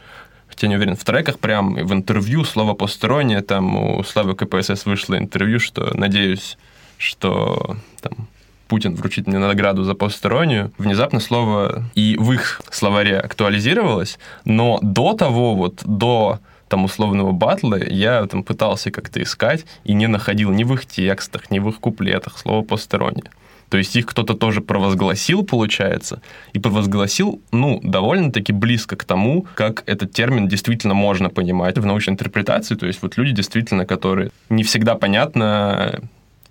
Хотя 0.46 0.68
не 0.68 0.76
уверен, 0.76 0.94
в 0.94 1.02
треках 1.02 1.40
прям, 1.40 1.74
в 1.74 1.92
интервью 1.92 2.44
слово 2.44 2.74
«постороннее», 2.74 3.40
там 3.40 3.76
у 3.76 4.04
Славы 4.04 4.36
КПСС 4.36 4.86
вышло 4.86 5.18
интервью, 5.18 5.58
что 5.58 5.92
надеюсь, 5.96 6.58
что 6.96 7.76
там 8.00 8.28
Путин 8.68 8.94
вручит 8.94 9.26
мне 9.26 9.38
награду 9.38 9.82
за 9.82 9.94
постороннюю, 9.94 10.70
внезапно 10.78 11.18
слово 11.18 11.82
и 11.96 12.16
в 12.16 12.30
их 12.30 12.60
словаре 12.70 13.18
актуализировалось, 13.18 14.20
но 14.44 14.78
до 14.80 15.14
того, 15.14 15.56
вот 15.56 15.82
до 15.84 16.38
там 16.68 16.84
условного 16.84 17.32
батла 17.32 17.76
я 17.76 18.26
там 18.26 18.42
пытался 18.42 18.90
как-то 18.90 19.22
искать 19.22 19.64
и 19.84 19.94
не 19.94 20.06
находил 20.06 20.50
ни 20.50 20.64
в 20.64 20.74
их 20.74 20.86
текстах, 20.86 21.50
ни 21.50 21.58
в 21.58 21.68
их 21.68 21.80
куплетах 21.80 22.38
слово 22.38 22.62
«постороннее». 22.62 23.30
То 23.68 23.76
есть 23.76 23.94
их 23.96 24.06
кто-то 24.06 24.34
тоже 24.34 24.60
провозгласил, 24.60 25.44
получается, 25.44 26.22
и 26.54 26.58
провозгласил, 26.58 27.42
ну, 27.52 27.80
довольно-таки 27.82 28.52
близко 28.52 28.96
к 28.96 29.04
тому, 29.04 29.46
как 29.54 29.82
этот 29.86 30.12
термин 30.12 30.48
действительно 30.48 30.94
можно 30.94 31.28
понимать 31.28 31.76
в 31.76 31.84
научной 31.84 32.12
интерпретации. 32.12 32.76
То 32.76 32.86
есть 32.86 33.02
вот 33.02 33.18
люди 33.18 33.32
действительно, 33.32 33.84
которые 33.84 34.30
не 34.48 34.62
всегда 34.62 34.94
понятно 34.94 36.00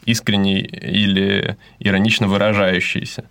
искренне 0.06 0.62
или 0.62 1.58
иронично 1.80 2.28
выражающиеся. 2.28 3.24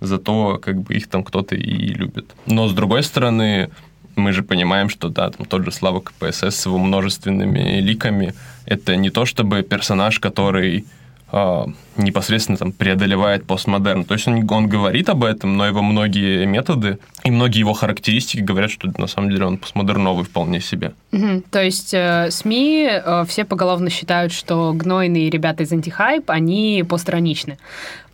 Зато 0.00 0.58
как 0.58 0.82
бы 0.82 0.94
их 0.94 1.08
там 1.08 1.24
кто-то 1.24 1.56
и 1.56 1.88
любит. 1.94 2.26
Но 2.46 2.68
с 2.68 2.72
другой 2.74 3.02
стороны, 3.02 3.70
мы 4.16 4.32
же 4.32 4.42
понимаем, 4.42 4.88
что 4.88 5.08
да, 5.08 5.30
там 5.30 5.46
тот 5.46 5.64
же 5.64 5.70
Слава 5.70 6.00
КПСС 6.00 6.56
с 6.56 6.66
его 6.66 6.78
множественными 6.78 7.80
ликами, 7.80 8.34
это 8.64 8.96
не 8.96 9.10
то 9.10 9.26
чтобы 9.26 9.62
персонаж, 9.62 10.18
который 10.18 10.86
э, 11.32 11.64
непосредственно 11.96 12.58
там 12.58 12.72
преодолевает 12.72 13.44
постмодерн. 13.46 14.04
То 14.04 14.14
есть 14.14 14.28
он, 14.28 14.46
он 14.50 14.68
говорит 14.68 15.08
об 15.08 15.24
этом, 15.24 15.56
но 15.56 15.66
его 15.66 15.82
многие 15.82 16.46
методы 16.46 16.98
и 17.24 17.30
многие 17.30 17.60
его 17.60 17.72
характеристики 17.72 18.40
говорят, 18.40 18.70
что 18.70 18.92
на 18.98 19.06
самом 19.06 19.30
деле 19.30 19.46
он 19.46 19.58
постмодерновый 19.58 20.24
вполне 20.24 20.60
себе. 20.60 20.94
Угу. 21.12 21.42
То 21.50 21.62
есть 21.62 21.94
э, 21.94 22.30
СМИ 22.30 22.88
э, 22.90 23.24
все 23.28 23.44
поголовно 23.44 23.90
считают, 23.90 24.32
что 24.32 24.72
гнойные 24.72 25.30
ребята 25.30 25.62
из 25.62 25.72
антихайп, 25.72 26.30
они 26.30 26.84
постраничны. 26.88 27.58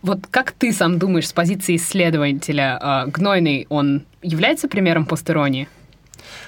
Вот 0.01 0.19
как 0.29 0.51
ты 0.51 0.73
сам 0.73 0.99
думаешь 0.99 1.29
с 1.29 1.33
позиции 1.33 1.77
исследователя, 1.77 2.79
э, 2.81 3.09
гнойный 3.09 3.67
он 3.69 4.03
является 4.21 4.67
примером 4.67 5.05
постеронии? 5.05 5.67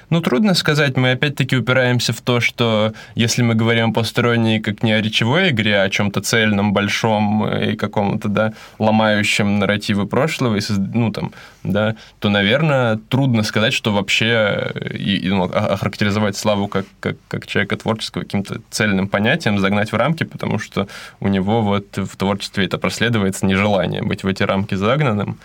Ну, 0.10 0.22
трудно 0.22 0.54
сказать. 0.54 0.98
Мы 0.98 1.12
опять-таки 1.12 1.58
упираемся 1.58 2.14
в 2.14 2.22
то, 2.22 2.40
что 2.40 2.94
если 3.16 3.42
мы 3.42 3.56
говорим 3.56 3.90
о 3.90 3.94
посторонней 3.94 4.60
как 4.60 4.84
не 4.84 4.92
о 4.92 5.02
речевой 5.02 5.50
игре, 5.50 5.80
а 5.80 5.84
о 5.84 5.90
чем-то 5.90 6.22
цельном, 6.22 6.74
большом 6.74 7.48
и 7.48 7.76
каком-то, 7.76 8.30
да, 8.30 8.54
ломающем 8.80 9.60
нарративы 9.60 10.06
прошлого, 10.06 10.56
и, 10.58 10.62
ну, 10.94 11.12
там, 11.12 11.32
да, 11.64 11.96
то, 12.20 12.30
наверное, 12.30 12.98
трудно 13.10 13.44
сказать, 13.44 13.74
что 13.74 13.92
вообще 13.92 14.72
и, 14.92 15.18
и, 15.18 15.30
ну, 15.30 15.44
охарактеризовать 15.44 16.38
Славу 16.38 16.68
как, 16.68 16.86
как, 17.00 17.18
как 17.28 17.48
человека 17.48 17.78
творческого 17.78 18.24
каким-то 18.24 18.62
цельным 18.70 19.08
понятием, 19.08 19.60
загнать 19.60 19.92
в 19.92 19.96
рамки, 19.96 20.24
потому 20.24 20.60
что 20.60 20.88
у 21.20 21.28
него 21.28 21.62
вот 21.62 21.98
в 21.98 22.16
творчестве 22.16 22.66
это 22.66 22.78
проследуется 22.78 23.46
нежелание 23.46 24.02
быть 24.02 24.24
в 24.24 24.28
эти 24.28 24.44
рамки 24.44 24.76
загнанным. 24.76 25.40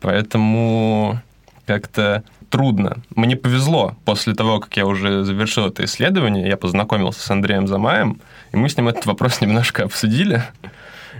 Поэтому 0.00 1.20
как-то 1.66 2.22
трудно. 2.48 2.98
Мне 3.14 3.36
повезло. 3.36 3.96
После 4.04 4.34
того, 4.34 4.60
как 4.60 4.76
я 4.76 4.86
уже 4.86 5.24
завершил 5.24 5.66
это 5.66 5.84
исследование, 5.84 6.48
я 6.48 6.56
познакомился 6.56 7.20
с 7.20 7.30
Андреем 7.30 7.66
Замаем, 7.66 8.20
и 8.52 8.56
мы 8.56 8.68
с 8.68 8.76
ним 8.76 8.88
этот 8.88 9.06
вопрос 9.06 9.40
немножко 9.40 9.84
обсудили. 9.84 10.42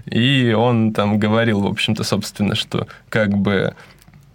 И 0.06 0.54
он 0.56 0.92
там 0.92 1.18
говорил, 1.18 1.60
в 1.60 1.66
общем-то, 1.66 2.04
собственно, 2.04 2.54
что 2.54 2.86
как 3.08 3.36
бы 3.36 3.74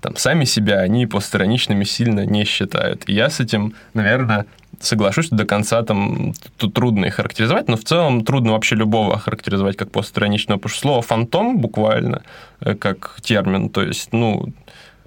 там 0.02 0.18
сами 0.18 0.46
себя 0.46 0.80
они 0.80 1.06
постраничными 1.06 1.86
сильно 1.86 2.26
не 2.26 2.44
считают. 2.44 3.08
И 3.08 3.14
я 3.14 3.30
с 3.30 3.40
этим, 3.40 3.76
наверное, 3.94 4.48
соглашусь, 4.80 5.30
до 5.30 5.46
конца 5.46 5.84
там 5.84 6.34
тут 6.58 6.74
трудно 6.74 7.06
их 7.06 7.16
характеризовать, 7.16 7.68
но 7.68 7.78
в 7.78 7.84
целом 7.84 8.26
трудно 8.26 8.54
вообще 8.54 8.76
любого 8.76 9.18
характеризовать 9.18 9.78
как 9.78 9.92
постраничного, 9.92 10.58
потому 10.58 10.72
что 10.72 10.82
слово 10.82 11.02
«фантом» 11.02 11.60
буквально 11.60 12.24
э, 12.60 12.74
как 12.76 13.18
термин, 13.22 13.70
то 13.70 13.84
есть, 13.84 14.12
ну, 14.12 14.52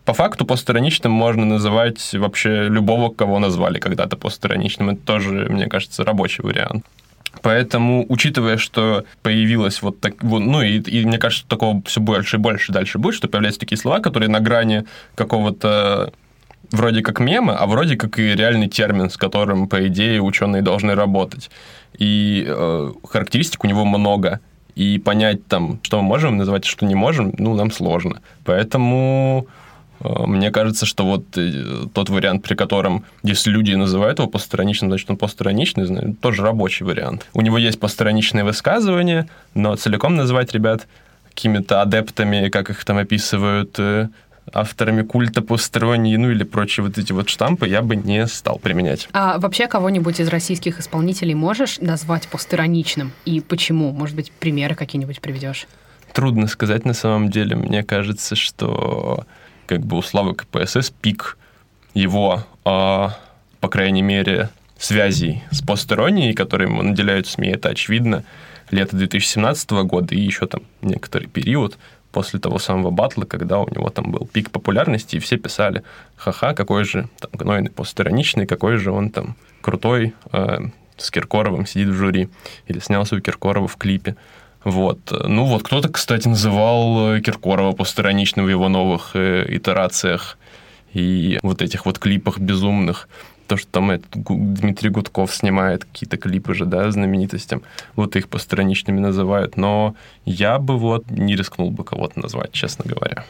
по 0.05 0.13
факту 0.13 0.45
постироничным 0.45 1.13
можно 1.13 1.45
называть 1.45 2.13
вообще 2.13 2.69
любого, 2.69 3.11
кого 3.11 3.39
назвали 3.39 3.79
когда-то 3.79 4.17
постироничным. 4.17 4.91
Это 4.91 5.01
тоже, 5.01 5.47
мне 5.51 5.67
кажется, 5.67 6.05
рабочий 6.05 6.43
вариант. 6.43 6.85
Поэтому, 7.43 8.07
учитывая, 8.09 8.59
что 8.59 9.05
появилось 9.23 9.83
вот 9.83 10.01
так, 10.01 10.23
ну 10.23 10.63
и, 10.63 10.79
и 10.79 11.05
мне 11.05 11.19
кажется, 11.19 11.47
такого 11.49 11.83
все 11.85 12.01
больше 12.01 12.37
и 12.37 12.41
больше 12.41 12.73
дальше 12.73 12.99
будет, 12.99 13.15
что 13.15 13.29
появляются 13.29 13.61
такие 13.61 13.79
слова, 13.79 14.01
которые 14.01 14.29
на 14.29 14.41
грани 14.41 14.85
какого-то 15.15 16.13
вроде 16.71 17.03
как 17.03 17.21
мема, 17.21 17.57
а 17.57 17.67
вроде 17.67 17.97
как 17.97 18.19
и 18.19 18.35
реальный 18.35 18.69
термин, 18.69 19.11
с 19.11 19.17
которым, 19.17 19.69
по 19.69 19.87
идее, 19.87 20.21
ученые 20.21 20.63
должны 20.63 20.95
работать. 20.95 21.51
И 21.99 22.45
э, 22.47 22.93
характеристик 23.07 23.65
у 23.65 23.67
него 23.67 23.85
много. 23.85 24.41
И 24.75 24.99
понять 24.99 25.47
там, 25.47 25.79
что 25.83 25.99
мы 25.99 26.09
можем 26.09 26.37
называть, 26.37 26.65
что 26.65 26.85
не 26.85 26.97
можем, 26.97 27.33
ну, 27.39 27.55
нам 27.55 27.71
сложно. 27.71 28.21
Поэтому 28.45 29.47
мне 30.05 30.51
кажется, 30.51 30.87
что 30.87 31.05
вот 31.05 31.25
э, 31.37 31.87
тот 31.93 32.11
вариант, 32.11 32.43
при 32.43 32.55
котором, 32.55 33.05
если 33.23 33.51
люди 33.51 33.75
называют 33.75 34.19
его 34.19 34.29
постраничным, 34.29 34.91
значит, 34.91 35.11
он 35.11 35.17
постраничный, 35.17 36.15
тоже 36.15 36.43
рабочий 36.43 36.85
вариант. 36.85 37.27
У 37.33 37.41
него 37.41 37.59
есть 37.59 37.81
постраничные 37.81 38.45
высказывания, 38.45 39.29
но 39.55 39.75
целиком 39.77 40.15
называть 40.17 40.53
ребят 40.53 40.87
какими-то 41.31 41.83
адептами, 41.83 42.49
как 42.49 42.71
их 42.71 42.85
там 42.85 42.99
описывают, 42.99 43.75
э, 43.79 44.09
авторами 44.53 45.03
культа 45.03 45.43
постронии, 45.43 46.17
ну 46.17 46.31
или 46.31 46.45
прочие 46.45 46.85
вот 46.85 46.99
эти 46.99 47.13
вот 47.13 47.29
штампы 47.29 47.67
я 47.67 47.83
бы 47.83 47.97
не 47.97 48.27
стал 48.27 48.59
применять. 48.59 49.09
А 49.13 49.39
вообще 49.39 49.67
кого-нибудь 49.67 50.21
из 50.21 50.29
российских 50.29 50.81
исполнителей 50.81 51.35
можешь 51.35 51.79
назвать 51.81 52.29
постироничным? 52.29 53.13
И 53.25 53.41
почему? 53.41 53.93
Может 53.93 54.17
быть, 54.17 54.33
примеры 54.33 54.75
какие-нибудь 54.75 55.21
приведешь? 55.21 55.67
Трудно 56.13 56.47
сказать 56.47 56.85
на 56.85 56.95
самом 56.95 57.31
деле. 57.31 57.57
Мне 57.57 57.83
кажется, 57.83 58.37
что 58.37 59.25
как 59.67 59.81
бы 59.81 59.99
у 59.99 60.03
Славы 60.03 60.35
КПСС 60.35 60.91
пик 60.91 61.39
его, 61.95 62.45
а, 62.65 63.17
по 63.61 63.69
крайней 63.69 64.03
мере, 64.03 64.51
связей 64.79 65.43
с 65.51 65.63
постеронией, 65.63 66.35
которые 66.35 66.69
ему 66.69 66.83
наделяют 66.83 67.27
СМИ, 67.27 67.49
это 67.49 67.71
очевидно, 67.71 68.25
лето 68.71 68.97
2017 68.97 69.71
года 69.85 70.15
и 70.15 70.21
еще 70.21 70.47
там 70.47 70.63
некоторый 70.83 71.29
период 71.29 71.79
после 72.13 72.39
того 72.39 72.59
самого 72.59 72.91
батла, 72.91 73.25
когда 73.25 73.59
у 73.59 73.69
него 73.69 73.91
там 73.91 74.13
был 74.13 74.29
пик 74.33 74.51
популярности, 74.51 75.17
и 75.17 75.19
все 75.19 75.37
писали, 75.37 75.83
ха-ха, 76.17 76.55
какой 76.55 76.85
же 76.85 77.09
там 77.19 77.31
гнойный 77.33 77.71
постироничный, 77.71 78.47
какой 78.47 78.77
же 78.77 78.93
он 78.93 79.11
там 79.11 79.37
крутой, 79.61 80.15
э, 80.33 80.59
с 80.97 81.11
Киркоровым 81.11 81.67
сидит 81.67 81.89
в 81.89 81.95
жюри, 81.95 82.29
или 82.69 82.79
снялся 82.79 83.17
у 83.17 83.21
Киркорова 83.21 83.67
в 83.67 83.77
клипе. 83.77 84.15
Вот. 84.65 85.13
Ну 85.29 85.45
вот 85.45 85.63
кто-то, 85.63 85.91
кстати, 85.91 86.27
называл 86.27 87.15
э, 87.15 87.21
Киркорова 87.21 87.73
постироничным 87.73 88.47
в 88.47 88.49
его 88.49 88.69
новых 88.69 89.11
э, 89.15 89.45
итерациях 89.49 90.39
и 90.95 91.39
вот 91.43 91.61
этих 91.61 91.85
вот 91.85 91.99
клипах 91.99 92.39
безумных. 92.39 93.09
то, 93.47 93.59
что 93.59 93.71
там 93.71 93.91
этот 93.91 94.09
Дмитрий 94.15 94.89
Гудков 94.89 95.35
снимает 95.35 95.85
какие-то 95.85 96.17
клипы 96.17 96.55
же, 96.55 96.65
да, 96.65 96.91
знаменитостям, 96.91 97.63
вот 97.95 98.17
их 98.17 98.29
постраничными 98.29 99.01
называют, 99.01 99.59
но 99.59 99.95
я 100.25 100.59
бы 100.59 100.79
вот 100.79 101.11
не 101.11 101.37
рискнул 101.37 101.71
бы 101.71 101.85
кого-то 101.85 102.21
назвать, 102.21 102.53
честно 102.53 102.87
говоря. 102.87 103.25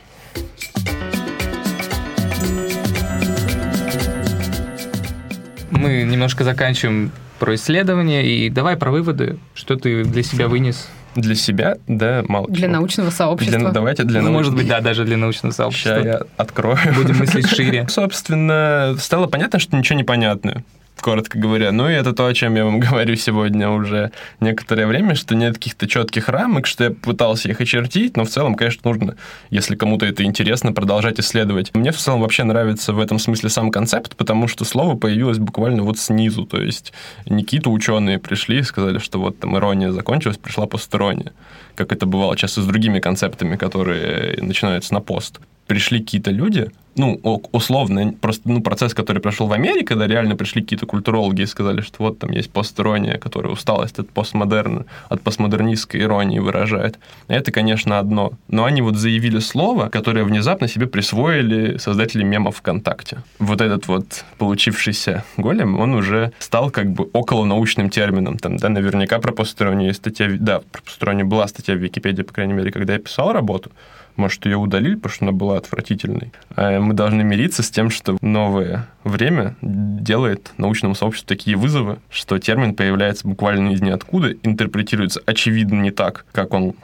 Мы 5.73 6.05
немножко 6.05 6.45
заканчиваем 6.45 7.11
про 7.41 7.57
исследования, 7.57 8.25
и 8.25 8.49
давай 8.51 8.77
про 8.77 8.93
выводы, 8.93 9.39
что 9.55 9.75
ты 9.75 10.05
для 10.05 10.23
себя 10.23 10.47
вынес 10.47 10.89
для 11.15 11.35
себя, 11.35 11.77
да, 11.87 12.25
мало 12.29 12.47
Для 12.49 12.67
чего. 12.67 12.73
научного 12.73 13.11
сообщества. 13.11 13.59
Для, 13.59 13.71
давайте 13.71 14.05
для 14.05 14.23
ну, 14.23 14.29
науч- 14.29 14.33
может 14.33 14.55
быть, 14.55 14.69
да, 14.69 14.81
даже 14.81 15.05
для 15.05 15.17
научного 15.17 15.53
сообщества. 15.53 15.97
Сейчас 15.97 16.05
я 16.05 16.21
открою. 16.37 16.79
Будем 16.97 17.19
мыслить 17.19 17.49
шире. 17.49 17.87
Собственно, 17.89 18.97
стало 18.99 19.27
понятно, 19.27 19.59
что 19.59 19.77
ничего 19.77 19.97
не 19.97 20.05
понятно 20.05 20.63
коротко 21.01 21.39
говоря. 21.39 21.73
Ну 21.73 21.89
и 21.89 21.93
это 21.93 22.13
то, 22.13 22.27
о 22.27 22.35
чем 22.35 22.55
я 22.57 22.65
вам 22.65 22.81
говорю 22.81 23.17
сегодня 23.17 23.69
уже 23.69 24.13
некоторое 24.41 24.87
время, 24.87 25.15
что 25.15 25.35
нет 25.35 25.55
каких-то 25.55 25.87
четких 25.87 26.29
рамок, 26.29 26.67
что 26.67 26.85
я 26.85 26.91
пытался 26.91 27.49
их 27.49 27.61
очертить, 27.61 28.17
но 28.17 28.25
в 28.25 28.29
целом, 28.29 28.55
конечно, 28.55 28.91
нужно, 28.91 29.17
если 29.51 29.77
кому-то 29.77 30.07
это 30.07 30.25
интересно, 30.25 30.73
продолжать 30.73 31.21
исследовать. 31.21 31.75
Мне 31.75 31.93
в 31.93 31.97
целом 31.97 32.21
вообще 32.21 32.45
нравится 32.45 32.93
в 32.93 33.01
этом 33.01 33.19
смысле 33.19 33.49
сам 33.51 33.71
концепт, 33.71 34.17
потому 34.17 34.49
что 34.49 34.65
слово 34.65 34.97
появилось 34.97 35.39
буквально 35.39 35.83
вот 35.83 35.99
снизу, 35.99 36.47
то 36.47 36.61
есть 36.61 36.93
какие-то 37.29 37.71
ученые 37.71 38.19
пришли 38.19 38.59
и 38.59 38.63
сказали, 38.63 38.99
что 38.99 39.19
вот 39.19 39.39
там 39.39 39.57
ирония 39.57 39.91
закончилась, 39.91 40.39
пришла 40.39 40.67
посторонняя, 40.67 41.33
как 41.75 41.93
это 41.93 42.07
бывало 42.07 42.37
часто 42.37 42.63
с 42.63 42.67
другими 42.67 43.01
концептами, 43.01 43.57
которые 43.57 44.39
начинаются 44.43 44.95
на 44.95 45.01
пост 45.01 45.41
пришли 45.67 46.01
какие-то 46.01 46.31
люди, 46.31 46.71
ну, 46.97 47.21
условно, 47.53 48.15
просто 48.21 48.49
ну, 48.49 48.61
процесс, 48.61 48.95
который 48.95 49.21
прошел 49.21 49.47
в 49.47 49.53
Америке, 49.53 49.85
когда 49.85 50.07
реально 50.07 50.37
пришли 50.37 50.63
какие-то 50.63 50.87
культурологи 50.87 51.43
и 51.43 51.47
сказали, 51.47 51.81
что 51.81 52.05
вот 52.05 52.19
там 52.19 52.31
есть 52.31 52.51
постирония, 52.51 53.19
которая 53.19 53.53
усталость 53.53 53.99
от 53.99 54.09
постмодерна, 54.11 54.87
от 55.09 55.21
постмодернистской 55.21 56.01
иронии 56.01 56.39
выражает. 56.39 56.99
Это, 57.27 57.51
конечно, 57.51 57.99
одно. 57.99 58.33
Но 58.49 58.65
они 58.65 58.83
вот 58.83 58.97
заявили 58.97 59.41
слово, 59.41 59.89
которое 59.89 60.25
внезапно 60.25 60.69
себе 60.69 60.87
присвоили 60.87 61.79
создатели 61.79 62.23
мемов 62.23 62.57
ВКонтакте. 62.59 63.23
Вот 63.39 63.61
этот 63.61 63.89
вот 63.89 64.25
получившийся 64.39 65.25
голем, 65.37 65.81
он 65.81 65.95
уже 65.95 66.33
стал 66.39 66.71
как 66.71 66.93
бы 66.93 67.09
около 67.13 67.45
научным 67.45 67.91
термином. 67.91 68.39
Там, 68.39 68.57
да, 68.57 68.69
наверняка 68.69 69.19
про 69.19 69.33
постиронию 69.33 69.93
статья, 69.95 70.29
да, 70.39 70.61
про 70.61 70.83
постиронию 70.83 71.27
была 71.27 71.49
статья 71.49 71.75
в 71.75 71.79
Википедии, 71.79 72.23
по 72.23 72.33
крайней 72.33 72.53
мере, 72.53 72.71
когда 72.71 72.93
я 72.93 72.99
писал 73.01 73.33
работу, 73.33 73.73
может, 74.17 74.45
ее 74.47 74.57
удалили, 74.57 74.95
потому 74.95 75.13
что 75.13 75.25
она 75.25 75.33
была 75.33 75.59
отвратительной. 75.59 76.33
А 76.57 76.81
мы 76.81 76.95
должны 76.95 77.23
мириться 77.25 77.63
с 77.63 77.71
тем, 77.71 77.91
что 77.91 78.17
новое 78.21 78.89
время 79.03 79.57
делает 79.61 80.53
научному 80.57 80.95
сообществу 80.95 81.29
такие 81.29 81.57
вызовы, 81.57 81.99
что 82.11 82.39
термин 82.39 82.75
появляется 82.75 83.27
буквально 83.27 83.71
из 83.71 83.83
ниоткуда, 83.83 84.33
интерпретируется 84.43 85.21
очевидно 85.27 85.81
не 85.81 85.91
так, 85.91 86.27
как 86.33 86.55
он 86.55 86.75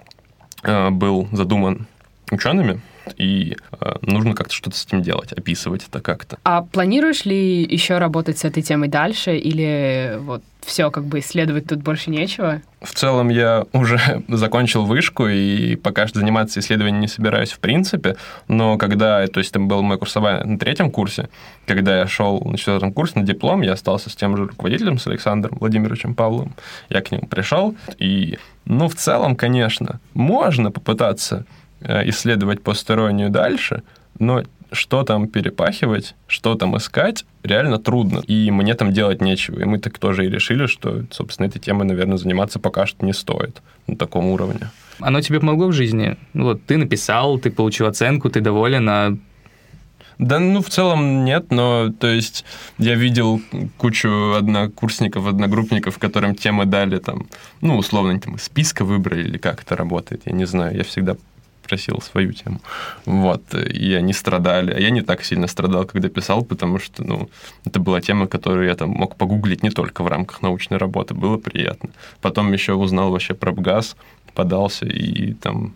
э, 0.62 0.90
был 0.90 1.28
задуман 1.32 1.86
учеными, 2.32 2.80
и 3.16 3.56
э, 3.80 3.92
нужно 4.02 4.34
как-то 4.34 4.54
что-то 4.54 4.76
с 4.76 4.86
этим 4.86 5.02
делать, 5.02 5.32
описывать 5.32 5.86
это 5.88 6.00
как-то. 6.00 6.38
А 6.44 6.62
планируешь 6.62 7.24
ли 7.24 7.62
еще 7.62 7.98
работать 7.98 8.38
с 8.38 8.44
этой 8.44 8.62
темой 8.62 8.88
дальше, 8.88 9.36
или 9.36 10.16
вот 10.20 10.42
все, 10.64 10.90
как 10.90 11.04
бы 11.04 11.20
исследовать 11.20 11.66
тут 11.66 11.82
больше 11.82 12.10
нечего? 12.10 12.62
В 12.80 12.92
целом 12.94 13.28
я 13.28 13.66
уже 13.72 14.22
закончил 14.28 14.84
вышку 14.84 15.26
и 15.26 15.76
пока 15.76 16.06
что 16.06 16.20
заниматься 16.20 16.60
исследованием 16.60 17.00
не 17.00 17.08
собираюсь 17.08 17.52
в 17.52 17.58
принципе, 17.58 18.16
но 18.48 18.78
когда, 18.78 19.26
то 19.26 19.40
есть 19.40 19.50
это 19.50 19.60
был 19.60 19.82
мой 19.82 19.98
курсовой 19.98 20.44
на 20.44 20.58
третьем 20.58 20.90
курсе, 20.90 21.28
когда 21.66 21.98
я 21.98 22.06
шел 22.06 22.40
на 22.42 22.56
четвертом 22.56 22.92
курсе 22.92 23.18
на 23.18 23.26
диплом, 23.26 23.62
я 23.62 23.72
остался 23.72 24.10
с 24.10 24.16
тем 24.16 24.36
же 24.36 24.46
руководителем, 24.46 24.98
с 24.98 25.06
Александром 25.06 25.58
Владимировичем 25.58 26.14
Павловым, 26.14 26.54
я 26.88 27.00
к 27.00 27.10
нему 27.10 27.26
пришел, 27.26 27.74
и, 27.98 28.38
ну, 28.64 28.88
в 28.88 28.94
целом, 28.94 29.36
конечно, 29.36 30.00
можно 30.14 30.70
попытаться 30.70 31.46
исследовать 31.80 32.62
постороннюю 32.62 33.30
дальше, 33.30 33.82
но 34.18 34.42
что 34.72 35.02
там 35.02 35.26
перепахивать, 35.26 36.14
что 36.26 36.54
там 36.54 36.76
искать, 36.76 37.24
реально 37.42 37.78
трудно. 37.78 38.20
И 38.26 38.50
мне 38.50 38.74
там 38.74 38.92
делать 38.92 39.20
нечего. 39.20 39.60
И 39.60 39.64
мы 39.64 39.78
так 39.78 39.98
тоже 39.98 40.26
и 40.26 40.30
решили, 40.30 40.66
что, 40.66 41.04
собственно, 41.10 41.46
этой 41.46 41.58
темой, 41.58 41.86
наверное, 41.86 42.18
заниматься 42.18 42.58
пока 42.58 42.86
что 42.86 43.04
не 43.04 43.12
стоит 43.12 43.62
на 43.86 43.96
таком 43.96 44.26
уровне. 44.26 44.70
Оно 45.00 45.20
тебе 45.20 45.40
помогло 45.40 45.68
в 45.68 45.72
жизни? 45.72 46.16
Ну 46.34 46.44
вот 46.44 46.64
ты 46.64 46.76
написал, 46.76 47.38
ты 47.38 47.50
получил 47.50 47.86
оценку, 47.86 48.30
ты 48.30 48.40
доволен, 48.40 48.88
а 48.88 49.16
да, 50.18 50.38
ну, 50.38 50.60
в 50.60 50.68
целом 50.68 51.24
нет, 51.24 51.50
но, 51.50 51.90
то 51.98 52.06
есть, 52.06 52.44
я 52.76 52.94
видел 52.94 53.40
кучу 53.78 54.34
однокурсников, 54.34 55.26
одногруппников, 55.26 55.98
которым 55.98 56.34
темы 56.34 56.66
дали, 56.66 56.98
там, 56.98 57.26
ну, 57.62 57.78
условно, 57.78 58.20
там 58.20 58.34
из 58.34 58.42
списка 58.42 58.84
выбрали, 58.84 59.22
или 59.22 59.38
как 59.38 59.62
это 59.62 59.76
работает, 59.76 60.20
я 60.26 60.32
не 60.32 60.44
знаю, 60.44 60.76
я 60.76 60.84
всегда 60.84 61.16
просил 61.70 62.00
свою 62.00 62.32
тему. 62.32 62.60
Вот, 63.06 63.54
и 63.54 63.94
они 63.94 64.12
страдали. 64.12 64.72
А 64.72 64.80
я 64.80 64.90
не 64.90 65.02
так 65.02 65.24
сильно 65.24 65.46
страдал, 65.46 65.84
когда 65.84 66.08
писал, 66.08 66.44
потому 66.44 66.80
что, 66.80 67.04
ну, 67.04 67.30
это 67.64 67.78
была 67.78 68.00
тема, 68.00 68.26
которую 68.26 68.66
я 68.66 68.74
там 68.74 68.90
мог 68.90 69.14
погуглить 69.16 69.62
не 69.62 69.70
только 69.70 70.02
в 70.02 70.08
рамках 70.08 70.42
научной 70.42 70.78
работы, 70.78 71.14
было 71.14 71.38
приятно. 71.38 71.90
Потом 72.20 72.52
еще 72.52 72.72
узнал 72.72 73.10
вообще 73.10 73.34
про 73.34 73.52
БГАЗ, 73.52 73.96
подался 74.34 74.86
и 74.86 75.34
там 75.34 75.72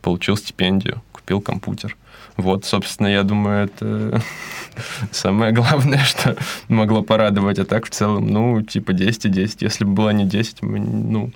получил 0.00 0.36
стипендию, 0.36 1.02
купил 1.12 1.42
компьютер. 1.42 1.96
Вот, 2.38 2.64
собственно, 2.64 3.08
я 3.08 3.22
думаю, 3.22 3.66
это 3.66 4.22
самое 5.12 5.52
главное, 5.52 5.98
что 6.04 6.36
могло 6.68 7.02
порадовать. 7.02 7.58
А 7.58 7.64
так, 7.66 7.84
в 7.84 7.90
целом, 7.90 8.26
ну, 8.26 8.62
типа 8.62 8.94
10 8.94 9.26
и 9.26 9.28
10. 9.28 9.62
Если 9.62 9.84
бы 9.84 9.92
было 9.92 10.10
не 10.10 10.24
10, 10.24 10.62
ну, 10.62 11.30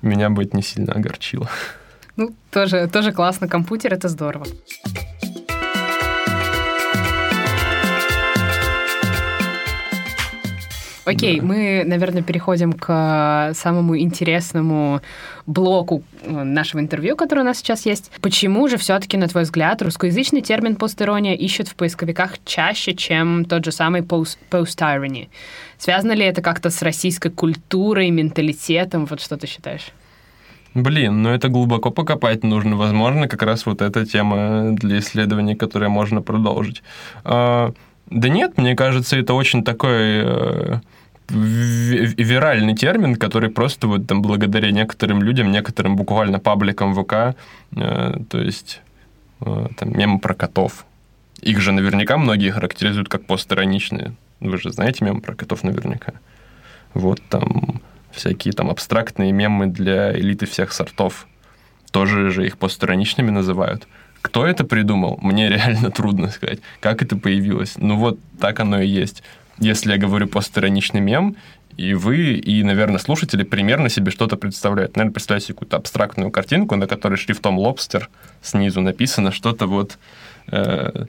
меня 0.00 0.30
бы 0.30 0.44
это 0.44 0.56
не 0.56 0.62
сильно 0.62 0.94
огорчило. 0.94 1.50
Ну, 2.16 2.32
тоже, 2.50 2.88
тоже 2.88 3.12
классно. 3.12 3.48
Компьютер— 3.48 3.94
это 3.94 4.08
здорово. 4.08 4.46
Окей, 11.04 11.40
да. 11.40 11.46
мы, 11.46 11.82
наверное, 11.84 12.22
переходим 12.22 12.72
к 12.72 13.52
самому 13.54 13.98
интересному 13.98 15.02
блоку 15.44 16.02
э, 16.22 16.30
нашего 16.30 16.80
интервью, 16.80 17.14
который 17.14 17.40
у 17.40 17.44
нас 17.44 17.58
сейчас 17.58 17.84
есть. 17.84 18.10
Почему 18.22 18.68
же 18.68 18.78
все-таки, 18.78 19.18
на 19.18 19.28
твой 19.28 19.42
взгляд, 19.42 19.82
русскоязычный 19.82 20.40
термин 20.40 20.76
постерония 20.76 21.34
ищут 21.34 21.68
в 21.68 21.74
поисковиках 21.74 22.42
чаще, 22.44 22.94
чем 22.94 23.44
тот 23.44 23.64
же 23.66 23.72
самый 23.72 24.00
post-irony? 24.00 25.28
Связано 25.76 26.12
ли 26.12 26.24
это 26.24 26.40
как-то 26.40 26.70
с 26.70 26.80
российской 26.80 27.28
культурой, 27.28 28.08
менталитетом? 28.10 29.04
Вот 29.04 29.20
что 29.20 29.36
ты 29.36 29.46
считаешь? 29.46 29.92
Блин, 30.74 31.22
ну 31.22 31.30
это 31.30 31.48
глубоко 31.48 31.90
покопать 31.90 32.42
нужно. 32.42 32.76
Возможно, 32.76 33.28
как 33.28 33.42
раз 33.42 33.64
вот 33.64 33.80
эта 33.80 34.04
тема 34.04 34.72
для 34.72 34.98
исследований, 34.98 35.54
которые 35.54 35.88
можно 35.88 36.20
продолжить. 36.20 36.82
А, 37.24 37.72
да 38.10 38.28
нет, 38.28 38.58
мне 38.58 38.74
кажется, 38.74 39.16
это 39.16 39.34
очень 39.34 39.62
такой 39.62 40.22
э, 40.24 40.80
виральный 41.28 42.74
термин, 42.74 43.14
который 43.14 43.50
просто 43.50 43.86
вот 43.86 44.06
там 44.08 44.20
благодаря 44.20 44.72
некоторым 44.72 45.22
людям, 45.22 45.52
некоторым 45.52 45.94
буквально 45.94 46.40
пабликам 46.40 46.94
ВК, 46.94 47.36
э, 47.76 48.16
то 48.28 48.40
есть 48.40 48.82
э, 49.40 49.66
там 49.78 49.96
мемы 49.96 50.18
про 50.18 50.34
котов. 50.34 50.84
Их 51.40 51.60
же 51.60 51.70
наверняка 51.70 52.16
многие 52.16 52.50
характеризуют 52.50 53.08
как 53.08 53.26
постироничные. 53.26 54.14
Вы 54.40 54.58
же 54.58 54.72
знаете 54.72 55.04
мемы 55.04 55.20
про 55.20 55.36
котов 55.36 55.62
наверняка. 55.62 56.14
Вот 56.94 57.20
там 57.28 57.80
всякие 58.14 58.52
там 58.52 58.70
абстрактные 58.70 59.32
мемы 59.32 59.66
для 59.66 60.12
элиты 60.18 60.46
всех 60.46 60.72
сортов. 60.72 61.26
Тоже 61.90 62.30
же 62.30 62.46
их 62.46 62.58
постироничными 62.58 63.30
называют. 63.30 63.86
Кто 64.22 64.46
это 64.46 64.64
придумал? 64.64 65.18
Мне 65.22 65.48
реально 65.50 65.90
трудно 65.90 66.30
сказать. 66.30 66.60
Как 66.80 67.02
это 67.02 67.16
появилось? 67.16 67.74
Ну 67.76 67.96
вот 67.96 68.18
так 68.40 68.60
оно 68.60 68.80
и 68.80 68.88
есть. 68.88 69.22
Если 69.58 69.92
я 69.92 69.98
говорю 69.98 70.26
постироничный 70.26 71.00
мем, 71.00 71.36
и 71.76 71.94
вы, 71.94 72.34
и, 72.34 72.62
наверное, 72.62 72.98
слушатели 72.98 73.42
примерно 73.42 73.88
себе 73.88 74.10
что-то 74.10 74.36
представляют. 74.36 74.96
Наверное, 74.96 75.12
представляете 75.12 75.52
какую-то 75.54 75.76
абстрактную 75.76 76.30
картинку, 76.30 76.76
на 76.76 76.86
которой 76.86 77.16
шрифтом 77.16 77.58
лобстер 77.58 78.10
снизу 78.42 78.80
написано 78.80 79.32
что-то 79.32 79.66
вот 79.66 79.98
э, 80.48 81.06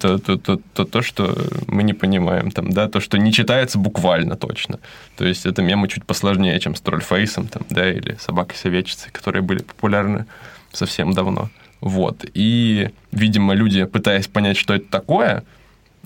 то, 0.00 0.18
то, 0.18 0.36
то, 0.36 0.60
то, 0.74 0.84
то, 0.84 1.02
что 1.02 1.36
мы 1.68 1.82
не 1.82 1.92
понимаем, 1.92 2.50
там, 2.50 2.70
да, 2.72 2.88
то, 2.88 3.00
что 3.00 3.18
не 3.18 3.32
читается 3.32 3.78
буквально 3.78 4.36
точно. 4.36 4.78
То 5.16 5.24
есть 5.24 5.46
это 5.46 5.62
мемы 5.62 5.88
чуть 5.88 6.04
посложнее, 6.04 6.58
чем 6.60 6.74
с 6.74 6.80
тролльфейсом, 6.80 7.46
там, 7.48 7.62
да, 7.70 7.92
или 7.92 8.16
собакой-советчицей, 8.20 9.10
которые 9.12 9.42
были 9.42 9.62
популярны 9.62 10.26
совсем 10.72 11.12
давно. 11.12 11.50
Вот. 11.80 12.24
И, 12.34 12.90
видимо, 13.12 13.54
люди, 13.54 13.84
пытаясь 13.84 14.26
понять, 14.26 14.56
что 14.56 14.74
это 14.74 14.90
такое, 14.90 15.44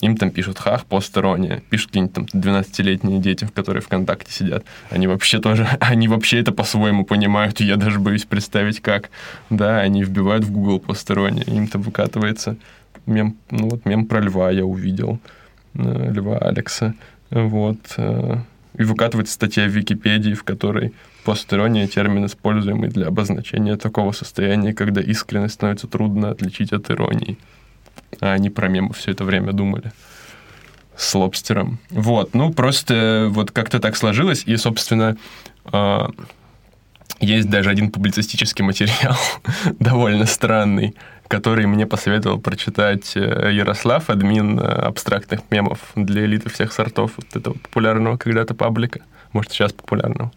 им 0.01 0.17
там 0.17 0.31
пишут 0.31 0.59
хах, 0.59 0.85
постерония, 0.87 1.63
пишут 1.71 1.89
какие-нибудь 1.89 2.15
там 2.15 2.41
12-летние 2.41 3.19
дети, 3.19 3.49
которые 3.55 3.83
ВКонтакте 3.83 4.33
сидят. 4.33 4.65
Они 4.91 5.07
вообще 5.07 5.41
тоже, 5.41 5.67
они 5.81 6.09
вообще 6.09 6.41
это 6.41 6.53
по-своему 6.53 7.05
понимают, 7.05 7.61
я 7.61 7.77
даже 7.77 7.99
боюсь 7.99 8.25
представить, 8.25 8.81
как. 8.81 9.11
Да, 9.49 9.81
они 9.81 10.03
вбивают 10.03 10.45
в 10.45 10.51
Google 10.51 10.81
постерония, 10.81 11.45
им 11.45 11.67
там 11.67 11.83
выкатывается 11.83 12.57
мем, 13.11 13.37
ну 13.51 13.69
вот 13.69 13.85
мем 13.85 14.07
про 14.07 14.21
льва 14.21 14.51
я 14.51 14.65
увидел. 14.65 15.19
э, 15.75 16.13
Льва 16.13 16.39
Алекса. 16.39 16.95
Вот. 17.31 17.79
Э, 17.97 18.39
и 18.79 18.85
выкатывается 18.85 19.35
статья 19.35 19.65
в 19.65 19.71
Википедии, 19.71 20.35
в 20.35 20.45
которой 20.45 20.93
постирония 21.25 21.87
термин, 21.87 22.27
используемый 22.27 22.89
для 22.89 23.09
обозначения 23.09 23.77
такого 23.77 24.13
состояния, 24.13 24.73
когда 24.73 25.01
искренность 25.01 25.55
становится 25.55 25.87
трудно 25.87 26.31
отличить 26.31 26.73
от 26.73 26.91
иронии. 26.91 27.37
А 28.21 28.33
они 28.33 28.51
про 28.51 28.69
мемы 28.69 28.93
все 28.95 29.11
это 29.13 29.25
время 29.25 29.53
думали 29.53 29.93
с 30.97 31.15
лобстером. 31.15 31.79
Вот, 31.91 32.35
ну 32.35 32.53
просто 32.53 33.29
вот 33.31 33.51
как-то 33.53 33.81
так 33.81 33.97
сложилось, 33.97 34.43
и, 34.47 34.57
собственно, 34.57 35.17
э, 35.73 36.09
есть 37.21 37.49
даже 37.51 37.71
один 37.71 37.91
публицистический 37.91 38.65
материал, 38.65 39.17
довольно 39.79 40.27
странный, 40.27 40.95
который 41.31 41.65
мне 41.67 41.87
посоветовал 41.87 42.41
прочитать 42.41 43.13
э, 43.17 43.51
Ярослав, 43.53 44.11
админ 44.11 44.59
э, 44.59 44.63
абстрактных 44.65 45.43
мемов 45.51 45.79
для 45.95 46.25
элиты 46.25 46.51
всех 46.51 46.73
сортов 46.73 47.13
вот 47.17 47.37
этого 47.37 47.55
популярного 47.55 48.17
когда-то 48.17 48.53
паблика, 48.55 49.01
может, 49.33 49.53
сейчас 49.53 49.73
популярного. 49.73 50.33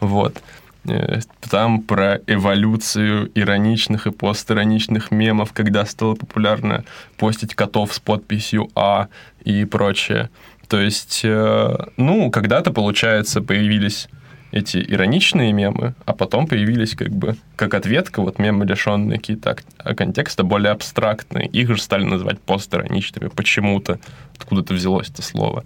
Вот. 0.00 0.42
Э, 0.86 1.20
там 1.50 1.82
про 1.82 2.20
эволюцию 2.26 3.30
ироничных 3.34 4.06
и 4.06 4.10
постироничных 4.10 5.10
мемов, 5.10 5.52
когда 5.52 5.84
стало 5.84 6.14
популярно 6.14 6.84
постить 7.18 7.54
котов 7.54 7.92
с 7.92 8.00
подписью 8.00 8.70
«А» 8.74 9.08
и 9.44 9.66
прочее. 9.66 10.30
То 10.66 10.80
есть, 10.80 11.24
ну, 11.24 12.30
когда-то, 12.30 12.72
получается, 12.72 13.40
появились 13.40 14.08
эти 14.50 14.78
ироничные 14.78 15.52
мемы, 15.52 15.94
а 16.06 16.12
потом 16.14 16.46
появились 16.46 16.94
как 16.94 17.10
бы 17.10 17.36
как 17.56 17.74
ответка, 17.74 18.22
вот 18.22 18.38
мемы, 18.38 18.64
лишенные 18.64 19.18
какие-то 19.18 19.56
контекста, 19.96 20.42
более 20.42 20.72
абстрактные. 20.72 21.46
Их 21.46 21.68
же 21.68 21.80
стали 21.82 22.04
называть 22.04 22.40
постироничными 22.40 23.28
почему-то. 23.28 23.98
Откуда-то 24.38 24.74
взялось 24.74 25.10
это 25.10 25.22
слово. 25.22 25.64